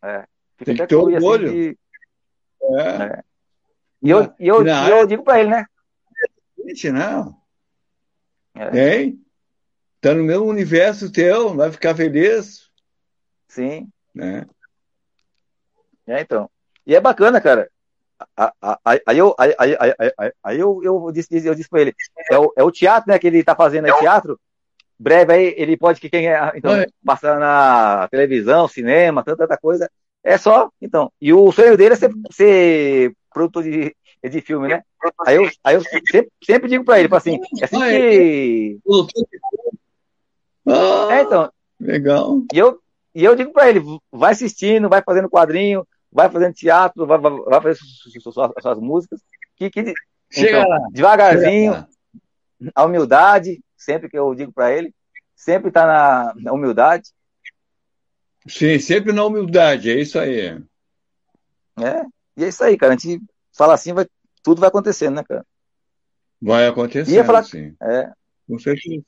É. 0.04 0.26
Fica 0.62 0.66
tem 0.66 0.76
que 0.76 0.88
ter 0.88 0.96
assim, 0.96 1.16
orgulho. 1.16 1.48
Assim, 1.48 1.58
de... 1.58 1.78
é. 2.62 3.04
é. 3.04 3.24
E 4.04 4.10
eu, 4.10 4.34
e 4.40 4.48
eu, 4.48 4.66
e 4.66 4.90
eu 4.90 5.06
digo 5.06 5.24
pra 5.24 5.40
ele, 5.40 5.50
né? 5.50 5.66
Não. 6.92 7.36
É. 8.56 8.70
Tem? 8.70 9.26
Tá 10.00 10.14
no 10.14 10.24
mesmo 10.24 10.46
universo 10.46 11.12
teu, 11.12 11.56
vai 11.56 11.72
ficar 11.72 11.96
feliz. 11.96 12.70
Sim. 13.48 13.88
Né? 14.14 14.48
É, 16.08 16.22
então. 16.22 16.50
E 16.86 16.96
é 16.96 17.00
bacana, 17.00 17.40
cara. 17.40 17.70
Aí 19.06 19.18
eu, 19.18 19.36
aí, 19.38 19.56
aí, 19.58 19.78
aí, 19.80 20.34
aí 20.44 20.60
eu, 20.60 20.82
eu 20.84 21.12
disse, 21.12 21.46
eu 21.46 21.56
disse 21.56 21.70
pra 21.70 21.82
ele, 21.82 21.94
é 22.30 22.38
o, 22.38 22.54
é 22.56 22.64
o 22.64 22.72
teatro, 22.72 23.12
né, 23.12 23.18
que 23.18 23.26
ele 23.26 23.44
tá 23.44 23.56
fazendo 23.56 23.88
é 23.88 24.00
teatro. 24.00 24.40
Breve 24.98 25.34
aí 25.34 25.56
ele 25.58 25.76
pode 25.76 26.00
que 26.00 26.10
quem 26.10 26.28
é, 26.28 26.52
então, 26.56 26.76
é. 26.76 26.86
passar 27.04 27.40
na 27.40 28.08
televisão, 28.10 28.68
cinema, 28.68 29.24
tanta, 29.24 29.48
tanta 29.48 29.58
coisa. 29.58 29.90
É 30.24 30.38
só, 30.38 30.70
então. 30.82 31.12
E 31.20 31.34
o 31.34 31.52
sonho 31.52 31.76
dele 31.76 31.94
é 31.94 31.98
ser, 31.98 32.12
ser 32.32 33.16
produtor 33.34 33.64
de, 33.64 33.96
de 34.24 34.42
filme, 34.42 34.68
né? 34.68 34.84
Aí 35.26 35.36
eu, 35.36 35.50
aí 35.64 35.76
eu 35.76 35.82
sempre, 35.82 36.32
sempre 36.44 36.70
digo 36.70 36.86
pra 36.86 37.00
ele, 37.00 37.14
assim, 37.16 37.40
é 37.60 37.66
assim 37.66 37.80
que. 37.80 38.80
Ah, 40.68 41.08
é, 41.12 41.22
então. 41.22 41.52
Legal. 41.80 42.44
E 42.54 42.60
eu, 42.60 42.80
e 43.16 43.24
eu 43.24 43.36
digo 43.36 43.52
para 43.52 43.68
ele, 43.68 43.82
vai 44.12 44.32
assistindo, 44.32 44.88
vai 44.88 45.02
fazendo 45.04 45.30
quadrinho, 45.30 45.86
vai 46.12 46.30
fazendo 46.30 46.54
teatro, 46.54 47.06
vai, 47.08 47.18
vai, 47.18 47.32
vai 47.32 47.62
fazer 47.62 47.76
suas, 47.76 48.24
suas, 48.34 48.52
suas 48.62 48.80
músicas. 48.80 49.20
Que, 49.56 49.70
que, 49.72 49.94
Chega 50.32 50.60
então, 50.60 50.70
lá. 50.70 50.88
Devagarzinho, 50.92 51.74
Chega 51.74 51.88
lá. 52.62 52.72
a 52.74 52.86
humildade, 52.86 53.62
sempre 53.76 54.10
que 54.10 54.18
eu 54.18 54.34
digo 54.34 54.52
para 54.52 54.72
ele, 54.72 54.94
sempre 55.36 55.68
está 55.70 55.86
na, 55.86 56.34
na 56.38 56.54
humildade. 56.54 57.10
Sim, 58.48 58.80
sempre 58.80 59.12
na 59.12 59.24
humildade, 59.24 59.90
é 59.90 60.00
isso 60.00 60.18
aí. 60.18 60.62
É, 61.78 62.06
e 62.36 62.44
é 62.44 62.48
isso 62.48 62.64
aí, 62.64 62.78
cara. 62.78 62.94
A 62.94 62.98
gente 62.98 63.22
fala 63.56 63.74
assim, 63.74 63.94
vai, 63.94 64.06
tudo 64.44 64.60
vai 64.60 64.70
acontecendo, 64.70 65.16
né, 65.16 65.24
cara? 65.24 65.46
Vai 66.42 66.68
acontecendo, 66.68 67.16
Ia 67.16 67.24
falar, 67.24 67.44
sim. 67.44 67.76
É. 67.82 68.12
Com 68.48 68.58
certeza. 68.58 69.04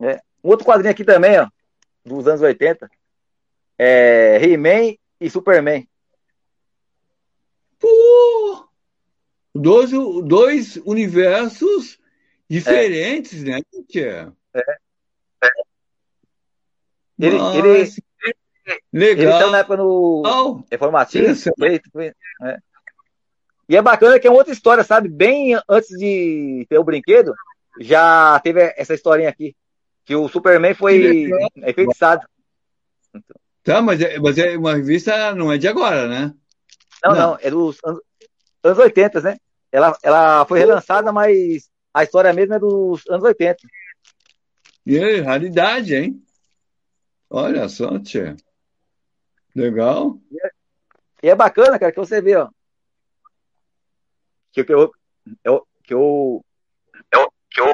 É. 0.00 0.20
Um 0.42 0.50
outro 0.50 0.66
quadrinho 0.66 0.90
aqui 0.90 1.04
também, 1.04 1.38
ó, 1.38 1.48
dos 2.04 2.26
anos 2.26 2.40
80, 2.40 2.90
é 3.78 4.38
He-Man 4.42 4.96
e 5.20 5.30
Superman. 5.30 5.86
Pô! 7.78 8.68
Dois, 9.54 9.90
dois 9.90 10.76
universos 10.84 11.98
diferentes, 12.48 13.42
é. 13.44 13.46
né, 13.46 13.60
Tia? 13.88 14.32
É. 14.54 14.58
é. 14.58 14.79
Ele, 17.20 17.36
ele, 17.36 17.90
Legal. 18.92 19.34
Ele 19.34 19.44
tá 19.44 19.50
na 19.50 19.58
época 19.58 19.76
no 19.76 20.64
informativo. 20.70 21.26
É. 22.42 22.58
E 23.68 23.76
é 23.76 23.82
bacana 23.82 24.18
que 24.18 24.26
é 24.26 24.30
outra 24.30 24.52
história, 24.52 24.82
sabe? 24.82 25.08
Bem 25.08 25.58
antes 25.68 25.96
de 25.96 26.66
ter 26.68 26.78
o 26.78 26.84
brinquedo, 26.84 27.32
já 27.80 28.38
teve 28.40 28.74
essa 28.76 28.94
historinha 28.94 29.28
aqui. 29.28 29.54
Que 30.04 30.16
o 30.16 30.28
Superman 30.28 30.74
foi 30.74 31.30
enfeitiçado. 31.56 32.26
Tá, 33.62 33.80
mas 33.80 34.00
é, 34.00 34.18
mas 34.18 34.38
é 34.38 34.56
uma 34.56 34.74
revista 34.74 35.34
não 35.34 35.52
é 35.52 35.58
de 35.58 35.68
agora, 35.68 36.08
né? 36.08 36.34
Não, 37.04 37.12
não, 37.12 37.20
não 37.32 37.38
é 37.40 37.50
dos 37.50 37.78
anos, 37.84 38.00
anos 38.64 38.78
80, 38.78 39.20
né? 39.20 39.36
Ela, 39.70 39.96
ela 40.02 40.44
foi 40.46 40.58
relançada, 40.58 41.12
mas 41.12 41.70
a 41.94 42.02
história 42.02 42.32
mesmo 42.32 42.54
é 42.54 42.58
dos 42.58 43.02
anos 43.08 43.22
80. 43.24 43.58
E 44.86 44.98
aí, 44.98 45.20
raridade, 45.20 45.94
hein? 45.94 46.22
Olha 47.30 47.68
só, 47.68 47.96
tia. 48.00 48.36
Legal. 49.54 50.20
E 50.30 50.36
é, 50.44 50.50
e 51.22 51.28
é, 51.28 51.34
bacana, 51.34 51.78
cara, 51.78 51.92
que 51.92 51.98
você 51.98 52.20
vê, 52.20 52.36
ó. 52.36 52.50
Que, 54.52 54.64
que 54.64 54.74
eu. 54.74 54.92
eu 55.44 55.66
que 55.84 55.94
eu. 55.94 56.44
eu 57.12 57.32
que 57.48 57.60
eu 57.60 57.72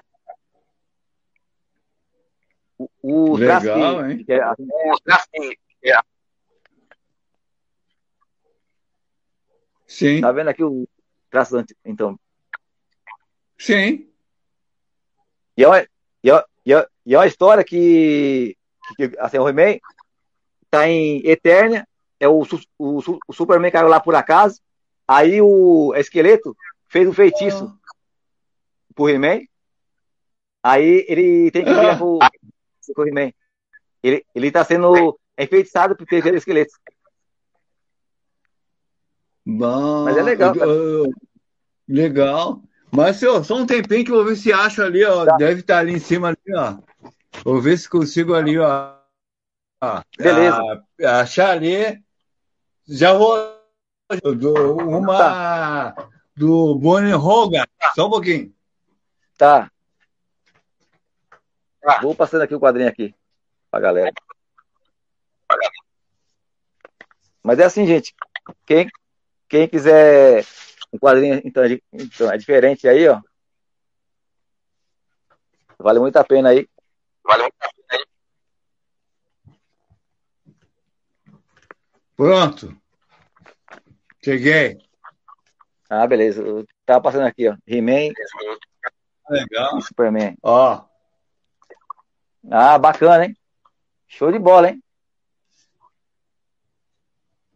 o, 2.79 2.88
o 3.03 3.37
Legal, 3.37 4.11
hein? 4.11 4.25
É, 4.29 4.47
o 4.47 4.97
é, 5.83 5.99
Sim. 9.87 10.21
Tá 10.21 10.33
vendo 10.33 10.49
aqui 10.49 10.62
o 10.62 10.87
traço 11.31 11.57
então? 11.85 12.19
Sim. 13.57 14.11
E 15.57 15.64
é 15.64 15.69
uma, 15.69 15.81
e 16.23 16.31
é, 16.31 16.45
e 16.66 16.75
é, 16.75 16.88
e 17.07 17.14
é 17.14 17.19
uma 17.19 17.27
história 17.27 17.64
que, 17.64 18.55
que 18.96 19.12
assim, 19.18 19.38
o 19.38 19.49
He-Man 19.49 19.79
tá 20.70 20.88
em 20.88 21.27
Eternia, 21.27 21.87
é 22.20 22.29
o, 22.29 22.42
o, 22.79 23.01
o 23.29 23.33
Superman 23.33 23.70
caiu 23.70 23.88
lá 23.88 24.01
por 24.01 24.14
acaso, 24.14 24.61
aí 25.07 25.40
o 25.40 25.94
esqueleto 25.94 26.57
fez 26.88 27.09
um 27.09 27.12
feitiço 27.12 27.64
oh. 27.64 28.94
pro 28.94 29.09
He-Man, 29.09 29.40
aí 30.62 31.05
ele 31.09 31.51
tem 31.51 31.64
que 31.64 31.72
vir 31.72 31.99
pro, 31.99 32.18
pro 32.94 33.09
He-Man. 33.09 33.33
Ele, 34.03 34.25
ele 34.35 34.51
tá 34.53 34.64
sendo 34.64 35.18
enfeitiçado 35.38 35.96
por 35.96 36.07
terceiro 36.07 36.37
esqueleto. 36.37 36.72
Bom, 39.44 40.05
Mas 40.05 40.16
é 40.16 40.22
legal. 40.22 40.55
Uh, 40.55 41.12
legal. 41.88 42.62
Mas 42.90 43.16
senhor, 43.16 43.44
só 43.44 43.57
um 43.57 43.66
tempinho 43.66 44.05
que 44.05 44.11
eu 44.11 44.16
vou 44.16 44.25
ver 44.25 44.37
se 44.37 44.53
acho 44.53 44.83
ali, 44.83 45.05
ó. 45.05 45.25
Tá. 45.25 45.37
Deve 45.37 45.61
estar 45.61 45.75
tá 45.75 45.81
ali 45.81 45.92
em 45.92 45.99
cima 45.99 46.29
ali, 46.29 46.57
ó. 46.57 46.79
Vou 47.45 47.61
ver 47.61 47.79
se 47.79 47.89
consigo 47.89 48.35
ali, 48.35 48.59
ó. 48.59 48.95
Beleza. 50.19 50.85
A, 51.05 51.51
ali. 51.51 52.03
Já 52.89 53.12
vou. 53.12 53.57
Do, 54.23 54.77
uma 54.77 55.19
tá. 55.19 56.09
do 56.37 56.77
Bonnie 56.77 57.15
Hogan. 57.15 57.65
Só 57.95 58.07
um 58.07 58.11
pouquinho. 58.11 58.55
Tá. 59.37 59.71
Ah. 61.85 62.01
Vou 62.01 62.15
passando 62.15 62.43
aqui 62.43 62.55
o 62.55 62.61
quadrinho 62.61 62.89
aqui 62.89 63.15
pra 63.71 63.81
galera. 63.81 64.12
Mas 67.43 67.59
é 67.59 67.65
assim, 67.65 67.87
gente. 67.87 68.15
Quem, 68.65 68.89
quem 69.49 69.69
quiser 69.69 70.45
um 70.93 70.99
quadrinho, 70.99 71.41
então, 71.45 71.65
é 71.65 71.81
então, 71.93 72.31
é 72.33 72.37
diferente 72.37 72.89
aí, 72.89 73.09
ó. 73.09 73.21
Vale 75.79 76.01
muito 76.01 76.17
a 76.17 76.25
pena 76.25 76.51
aí. 76.51 76.69
Vale 77.27 77.43
muito 77.43 77.55
a 77.61 77.69
pena 77.69 77.89
aí. 77.91 78.07
Pronto. 82.17 82.77
Cheguei. 84.25 84.79
Ah, 85.91 86.07
beleza. 86.07 86.43
Eu 86.43 86.67
tava 86.85 87.03
passando 87.03 87.27
aqui, 87.27 87.49
ó. 87.49 87.57
He-Man. 87.67 88.12
Legal. 89.29 89.81
Superman. 89.83 90.37
Ó. 90.43 90.85
Ah, 92.51 92.79
bacana, 92.79 93.27
hein? 93.27 93.37
Show 94.09 94.31
de 94.31 94.39
bola, 94.39 94.71
hein? 94.71 94.83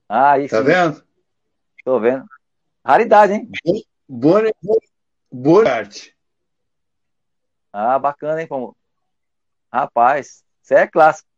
Ah, 0.08 0.38
isso. 0.38 0.54
Tá 0.54 0.62
vendo? 0.62 1.04
Tô 1.84 2.00
vendo. 2.00 2.24
Raridade, 2.84 3.32
hein? 3.34 3.50
Boa, 4.08 4.42
boa 5.30 5.70
arte. 5.70 6.16
Ah, 7.72 7.98
bacana, 7.98 8.42
hein, 8.42 8.48
como. 8.48 8.76
Rapaz, 9.72 10.42
isso 10.62 10.74
é 10.74 10.86
clássico. 10.86 11.28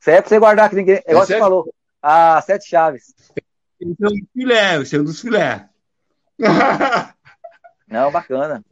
Isso 0.00 0.10
é 0.10 0.20
pra 0.20 0.28
você 0.28 0.38
guardar 0.38 0.70
que 0.70 0.76
ninguém. 0.76 0.96
É 1.06 1.10
igual 1.10 1.26
você 1.26 1.34
é... 1.34 1.38
falou. 1.38 1.72
Ah, 2.02 2.40
sete 2.42 2.68
chaves. 2.68 3.14
É 3.80 4.06
um 4.06 4.26
filé, 4.32 4.76
esse 4.80 4.96
é 4.96 5.00
um 5.00 5.04
dos 5.04 5.20
filé. 5.20 5.68
Não, 7.88 8.10
bacana. 8.10 8.64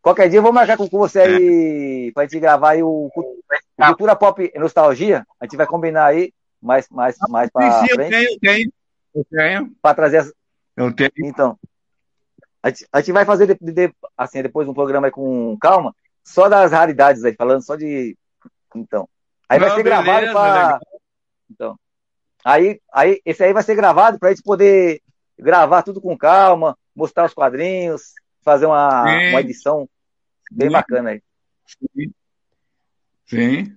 Qualquer 0.00 0.28
dia 0.28 0.38
eu 0.38 0.42
vou 0.42 0.52
marcar 0.52 0.76
com 0.76 0.86
você 0.86 1.20
aí 1.20 2.08
é. 2.08 2.12
pra 2.12 2.22
gente 2.24 2.38
gravar 2.38 2.70
aí 2.70 2.82
o, 2.82 3.10
o 3.14 3.42
Cultura 3.76 4.14
Pop 4.14 4.52
Nostalgia. 4.56 5.26
A 5.40 5.44
gente 5.44 5.56
vai 5.56 5.66
combinar 5.66 6.06
aí 6.06 6.32
mais, 6.62 6.88
mais, 6.88 7.16
mais 7.28 7.50
pra 7.50 7.80
sim, 7.80 7.88
frente. 7.88 8.00
Eu 8.00 8.08
tenho, 8.10 8.30
eu 8.30 8.38
tenho. 8.38 8.72
Eu 9.14 9.24
tenho. 9.24 9.76
Pra 9.82 9.94
trazer 9.94 10.18
as... 10.18 10.32
Eu 10.76 10.94
tenho. 10.94 11.10
Então. 11.18 11.58
A 12.62 12.68
gente, 12.68 12.86
a 12.92 13.00
gente 13.00 13.12
vai 13.12 13.24
fazer 13.24 13.46
de, 13.46 13.72
de, 13.72 13.92
assim, 14.16 14.42
depois 14.42 14.68
um 14.68 14.74
programa 14.74 15.06
aí 15.06 15.10
com 15.10 15.56
calma, 15.60 15.94
só 16.24 16.48
das 16.48 16.72
raridades 16.72 17.24
aí, 17.24 17.34
falando 17.34 17.62
só 17.62 17.76
de. 17.76 18.16
Então. 18.74 19.08
Aí 19.48 19.58
Não, 19.58 19.66
vai 19.66 19.76
ser 19.76 19.82
beleza, 19.82 20.02
gravado 20.02 20.32
pra. 20.32 20.80
Então. 21.50 21.78
Aí, 22.44 22.80
aí, 22.92 23.20
esse 23.24 23.42
aí 23.42 23.52
vai 23.52 23.62
ser 23.62 23.74
gravado 23.74 24.18
para 24.18 24.28
a 24.28 24.32
gente 24.32 24.42
poder 24.42 25.00
gravar 25.38 25.82
tudo 25.82 26.00
com 26.00 26.16
calma, 26.16 26.76
mostrar 26.94 27.26
os 27.26 27.34
quadrinhos, 27.34 28.14
fazer 28.42 28.66
uma, 28.66 29.02
uma 29.02 29.40
edição 29.40 29.88
bem 30.50 30.68
Sim. 30.68 30.72
bacana 30.72 31.10
aí. 31.10 31.22
Sim. 31.66 32.12
Sim. 33.26 33.76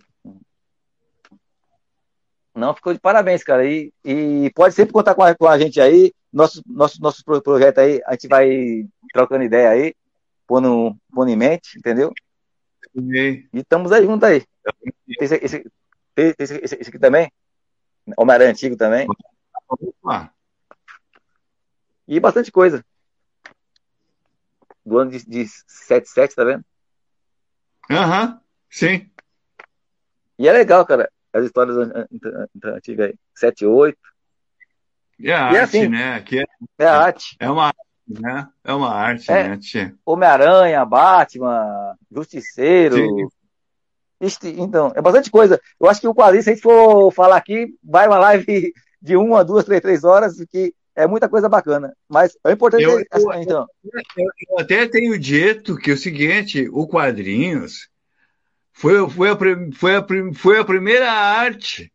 Não, 2.53 2.75
ficou 2.75 2.93
de 2.93 2.99
parabéns, 2.99 3.43
cara. 3.43 3.65
E, 3.65 3.91
e 4.03 4.51
pode 4.53 4.75
sempre 4.75 4.93
contar 4.93 5.15
com 5.15 5.23
a, 5.23 5.33
com 5.33 5.47
a 5.47 5.57
gente 5.57 5.79
aí. 5.79 6.13
Nosso, 6.31 6.61
nosso, 6.67 7.01
nosso 7.01 7.23
projeto 7.23 7.79
aí, 7.79 8.01
a 8.05 8.11
gente 8.11 8.27
vai 8.27 8.85
trocando 9.11 9.43
ideia 9.43 9.69
aí, 9.69 9.95
pondo, 10.45 10.95
pondo 11.11 11.31
em 11.31 11.35
mente, 11.35 11.79
entendeu? 11.79 12.13
Sim. 12.95 13.47
E 13.51 13.59
estamos 13.59 13.91
aí 13.91 14.05
juntos 14.05 14.29
aí. 14.29 14.43
Esse, 15.19 15.35
esse, 15.35 15.63
esse, 16.15 16.55
esse, 16.63 16.89
aqui 16.89 16.99
também? 16.99 17.31
Homem-Aranha 18.17 18.51
antigo 18.51 18.75
também. 18.75 19.07
Ah. 20.05 20.29
E 22.07 22.19
bastante 22.19 22.51
coisa. 22.51 22.83
Do 24.85 24.97
ano 24.97 25.11
de, 25.11 25.23
de 25.25 25.45
77, 25.67 26.35
tá 26.35 26.43
vendo? 26.43 26.65
Aham, 27.91 28.27
uhum. 28.27 28.39
sim. 28.69 29.09
E 30.37 30.47
é 30.47 30.51
legal, 30.51 30.85
cara, 30.85 31.11
as 31.33 31.45
histórias 31.45 31.75
antigas 32.63 33.09
aí. 33.09 33.15
7, 33.35 33.65
8. 33.65 33.97
É 35.21 35.33
a 35.33 35.51
e 35.51 35.55
é 35.55 35.59
arte, 35.59 35.77
assim, 35.77 35.87
né? 35.87 36.21
Que 36.21 36.39
é, 36.39 36.45
é 36.79 36.85
a 36.85 36.97
arte. 36.97 37.35
É 37.39 37.49
uma 37.49 37.67
arte, 37.67 37.79
né? 38.07 38.49
É 38.63 38.73
uma 38.73 38.93
arte, 38.93 39.31
é, 39.31 39.49
né, 39.49 39.95
Homem-Aranha, 40.05 40.85
Batman, 40.85 41.95
Justiceiro. 42.11 42.95
Sim. 42.95 43.27
Então, 44.21 44.91
é 44.95 45.01
bastante 45.01 45.31
coisa. 45.31 45.59
Eu 45.79 45.89
acho 45.89 46.01
que 46.01 46.07
o 46.07 46.13
quadrinho, 46.13 46.43
se 46.43 46.49
a 46.49 46.53
gente 46.53 46.61
for 46.61 47.11
falar 47.11 47.37
aqui, 47.37 47.67
vai 47.83 48.07
uma 48.07 48.19
live 48.19 48.73
de 49.01 49.15
uma, 49.15 49.45
duas, 49.45 49.63
três, 49.63 49.81
três 49.81 50.03
horas, 50.03 50.35
que 50.49 50.73
é 50.95 51.07
muita 51.07 51.29
coisa 51.29 51.47
bacana. 51.47 51.95
Mas 52.07 52.37
é 52.45 52.51
importante. 52.51 52.83
Eu, 52.83 52.99
eu, 52.99 53.33
então. 53.35 53.65
eu, 54.17 54.25
eu 54.49 54.59
até 54.59 54.85
tenho 54.87 55.17
dito 55.17 55.77
que 55.77 55.91
é 55.91 55.93
o 55.93 55.97
seguinte: 55.97 56.67
o 56.71 56.85
quadrinhos 56.85 57.89
foi, 58.73 59.09
foi, 59.09 59.29
a, 59.29 59.37
foi, 59.73 59.95
a, 59.95 60.05
foi 60.35 60.59
a 60.59 60.65
primeira 60.65 61.09
arte, 61.11 61.91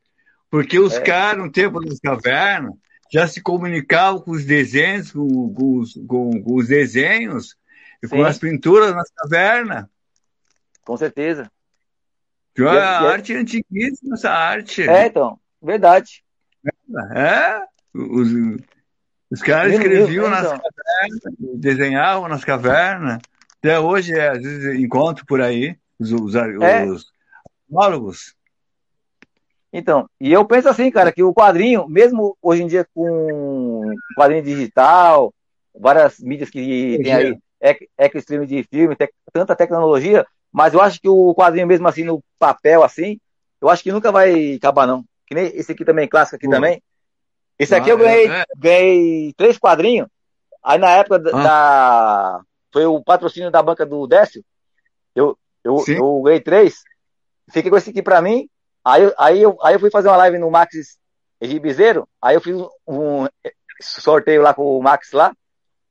porque 0.51 0.79
os 0.79 0.95
é. 0.95 1.01
caras, 1.01 1.45
no 1.45 1.53
tempo 1.53 1.81
das 1.81 2.01
cavernas, 2.01 2.73
já 3.13 3.29
se 3.29 3.43
comunicavam 3.43 4.21
com 4.21 4.31
os 4.31 4.45
desenhos, 4.45 5.13
com, 5.13 5.53
com, 5.53 5.79
os, 5.79 5.93
com, 6.07 6.43
com 6.43 6.55
os 6.57 6.69
desenhos, 6.69 7.57
e 8.03 8.09
com 8.09 8.25
as 8.25 8.39
pinturas 8.39 8.95
nas 8.95 9.11
cavernas. 9.11 9.87
Com 10.83 10.97
certeza. 10.97 11.51
Então, 12.55 12.73
é 12.73 12.81
a 12.81 13.01
arte 13.01 13.35
é 13.35 13.37
antiguíssima, 13.37 14.15
essa 14.15 14.31
arte. 14.31 14.89
É, 14.89 15.07
então, 15.07 15.39
verdade. 15.61 16.23
É, 17.15 17.61
os, 17.93 18.29
os 19.31 19.43
caras 19.43 19.73
escreviam 19.73 20.31
nas 20.31 20.47
então. 20.47 20.61
cavernas, 20.61 21.21
desenhavam 21.57 22.29
nas 22.29 22.45
cavernas. 22.45 23.19
Até 23.59 23.81
hoje, 23.81 24.13
é, 24.13 24.29
às 24.29 24.39
vezes, 24.39 24.81
encontro 24.81 25.27
por 25.27 25.41
aí 25.41 25.77
os, 25.99 26.13
os, 26.13 26.35
é. 26.35 26.85
os 26.85 27.07
Então, 29.73 30.09
e 30.21 30.33
eu 30.33 30.45
penso 30.45 30.69
assim, 30.69 30.91
cara, 30.91 31.11
que 31.11 31.23
o 31.23 31.35
quadrinho, 31.35 31.89
mesmo 31.89 32.37
hoje 32.41 32.63
em 32.63 32.67
dia 32.69 32.87
com 32.95 33.93
quadrinho 34.17 34.45
digital, 34.45 35.35
várias 35.75 36.21
mídias 36.21 36.51
que 36.51 37.01
tem 37.03 37.13
aí, 37.13 37.39
é, 37.61 37.77
é 37.99 38.19
stream 38.19 38.45
de 38.45 38.63
filme, 38.65 38.97
tanta 39.33 39.57
tecnologia, 39.57 40.25
mas 40.55 40.73
eu 40.73 40.81
acho 40.81 41.01
que 41.01 41.09
o 41.09 41.35
quadrinho 41.35 41.67
mesmo 41.67 41.89
assim, 41.89 42.05
no 42.05 42.23
papel 42.39 42.85
assim, 42.85 43.19
eu 43.61 43.69
acho 43.69 43.83
que 43.83 43.91
nunca 43.91 44.13
vai 44.13 44.55
acabar 44.55 44.87
não. 44.87 45.05
Que 45.27 45.35
nem 45.35 45.47
esse 45.47 45.73
aqui 45.73 45.85
também, 45.85 46.09
clássico 46.09 46.37
aqui 46.37 46.47
Pô. 46.47 46.53
também. 46.53 46.81
Esse 47.59 47.75
aqui 47.75 47.91
ah, 47.91 47.95
eu 47.95 47.99
ganhei, 47.99 48.29
é, 48.29 48.41
é. 48.41 48.45
ganhei 48.57 49.35
três 49.37 49.59
quadrinhos, 49.59 50.07
aí 50.63 50.79
na 50.79 50.91
época 50.93 51.17
ah. 51.17 51.43
da... 51.43 52.41
Foi 52.73 52.87
o 52.87 53.03
patrocínio 53.03 53.51
da 53.51 53.63
banca 53.63 53.85
do 53.85 54.07
Décio, 54.07 54.45
eu, 55.15 55.37
eu, 55.65 55.83
eu 55.89 56.23
ganhei 56.23 56.41
três, 56.41 56.83
fiquei 57.51 57.71
com 57.71 57.77
esse 57.77 57.91
aqui 57.91 58.03
pra 58.03 58.23
mim. 58.23 58.49
Aí, 58.85 59.13
aí, 59.19 59.43
eu, 59.43 59.57
aí 59.63 59.75
eu 59.75 59.81
fui 59.81 59.91
fazer 59.91 60.09
uma 60.09 60.17
live 60.19 60.39
no 60.39 60.51
Max 60.51 60.99
Ribizeiro. 61.41 62.09
Aí 62.21 62.37
eu 62.37 62.41
fiz 62.41 62.57
um 62.87 63.27
sorteio 63.81 64.43
lá 64.43 64.55
com 64.55 64.79
o 64.79 64.83
Max 64.83 65.11
lá. 65.13 65.35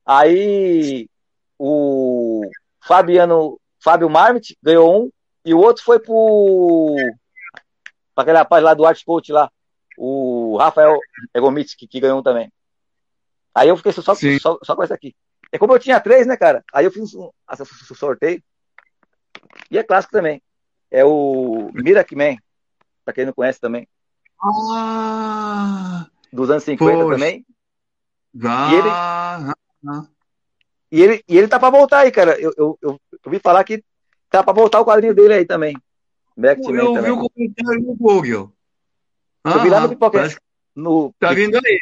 Aí 0.06 1.08
o 1.58 2.42
Fabiano, 2.82 3.58
Fábio 3.84 4.08
Marmit 4.08 4.56
ganhou 4.62 5.04
um. 5.04 5.10
E 5.44 5.52
o 5.52 5.58
outro 5.58 5.84
foi 5.84 6.00
pro. 6.00 6.96
Pra 8.14 8.22
aquele 8.22 8.38
rapaz 8.38 8.64
lá 8.64 8.72
do 8.72 8.86
Art 8.86 9.04
Coach 9.04 9.30
lá. 9.30 9.50
O 9.98 10.56
Rafael 10.56 10.98
Egomit, 11.34 11.76
que, 11.76 11.86
que 11.86 12.00
ganhou 12.00 12.18
um 12.18 12.22
também. 12.22 12.50
Aí 13.54 13.68
eu 13.68 13.76
fiquei 13.76 13.92
só, 13.92 14.02
só, 14.02 14.58
só, 14.62 14.74
com 14.74 14.82
esse 14.82 14.92
aqui. 14.92 15.14
É 15.52 15.58
como 15.58 15.74
eu 15.74 15.78
tinha 15.78 16.00
três, 16.00 16.26
né, 16.26 16.36
cara? 16.36 16.64
Aí 16.72 16.86
eu 16.86 16.90
fiz 16.90 17.14
um, 17.14 17.28
um 17.28 17.94
sorteio. 17.94 18.42
E 19.70 19.78
é 19.78 19.84
clássico 19.84 20.12
também. 20.12 20.42
É 20.90 21.04
o 21.04 21.70
Miracle 21.74 22.38
pra 23.04 23.14
quem 23.14 23.26
não 23.26 23.32
conhece 23.32 23.60
também. 23.60 23.86
Ah! 24.42 26.06
Dos 26.32 26.50
anos 26.50 26.64
50 26.64 26.98
poxa. 26.98 27.14
também. 27.14 27.46
Ah, 28.42 28.70
e, 28.72 28.74
ele, 28.74 28.88
ah, 28.88 29.54
ah. 29.86 30.06
E, 30.94 31.02
ele, 31.02 31.24
e 31.26 31.36
ele 31.36 31.48
tá 31.48 31.58
pra 31.58 31.70
voltar 31.70 32.00
aí, 32.00 32.12
cara. 32.12 32.40
Eu, 32.40 32.52
eu, 32.56 32.78
eu, 32.80 33.00
ouvi 33.26 33.40
falar 33.40 33.64
que 33.64 33.82
tá 34.30 34.44
pra 34.44 34.52
voltar 34.52 34.80
o 34.80 34.84
quadrinho 34.84 35.12
dele 35.12 35.34
aí 35.34 35.44
também. 35.44 35.76
Miracle 36.36 36.76
eu 36.76 37.02
vi 37.02 37.10
o 37.10 37.28
comentário 37.28 37.80
no 37.80 37.96
Google. 37.96 38.52
eu 39.44 39.62
vi 39.62 39.68
lá 39.70 39.80
no 39.80 39.88
Pipoca. 39.88 40.28
No... 40.72 41.12
Tá 41.18 41.32
vindo 41.32 41.56
aí. 41.56 41.80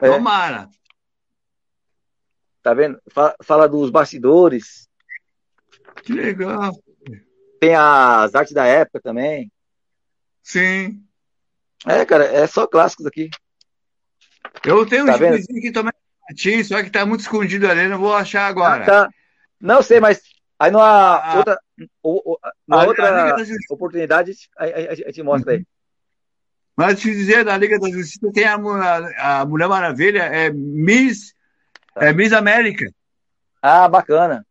É. 0.00 0.08
Tomara. 0.08 0.68
Tá 2.62 2.72
vendo? 2.72 3.00
Fala, 3.10 3.34
fala 3.42 3.68
dos 3.68 3.90
bastidores. 3.90 4.88
Que 6.04 6.12
legal. 6.12 6.72
Tem 7.58 7.74
as 7.74 8.32
artes 8.32 8.54
da 8.54 8.64
época 8.64 9.00
também. 9.00 9.50
Sim. 10.40 11.04
É, 11.84 12.04
cara, 12.04 12.26
é 12.26 12.46
só 12.46 12.64
clássicos 12.64 13.06
aqui. 13.06 13.28
Eu 14.64 14.86
tenho 14.86 15.06
tá 15.06 15.16
um 15.16 15.18
vizinho 15.18 15.58
aqui 15.58 15.72
também, 15.72 15.92
só 16.64 16.82
que 16.82 16.90
tá 16.90 17.04
muito 17.04 17.20
escondido 17.20 17.68
ali, 17.68 17.88
não 17.88 17.98
vou 17.98 18.14
achar 18.14 18.46
agora. 18.46 18.82
Ah, 18.82 18.86
tá. 18.86 19.10
Não 19.60 19.82
sei, 19.82 20.00
mas 20.00 20.20
aí 20.58 20.70
numa 20.70 21.16
ah, 21.16 21.36
outra, 21.36 21.58
numa 22.66 22.84
outra 22.86 23.36
oportunidade 23.70 24.32
a, 24.56 24.64
a, 24.64 24.68
a, 24.92 24.94
gente 24.94 25.22
mostra 25.22 25.52
aí. 25.52 25.64
Mas 26.76 27.00
te 27.00 27.10
dizer, 27.10 27.44
na 27.44 27.56
Liga 27.56 27.78
da 27.78 27.90
Justiça 27.90 28.32
tem 28.32 28.44
a, 28.44 28.54
a, 28.54 29.44
Mulher 29.44 29.68
Maravilha, 29.68 30.22
é 30.22 30.50
Miss, 30.50 31.34
é 31.96 32.12
Miss 32.12 32.32
América. 32.32 32.90
Ah, 33.60 33.86
bacana. 33.88 34.46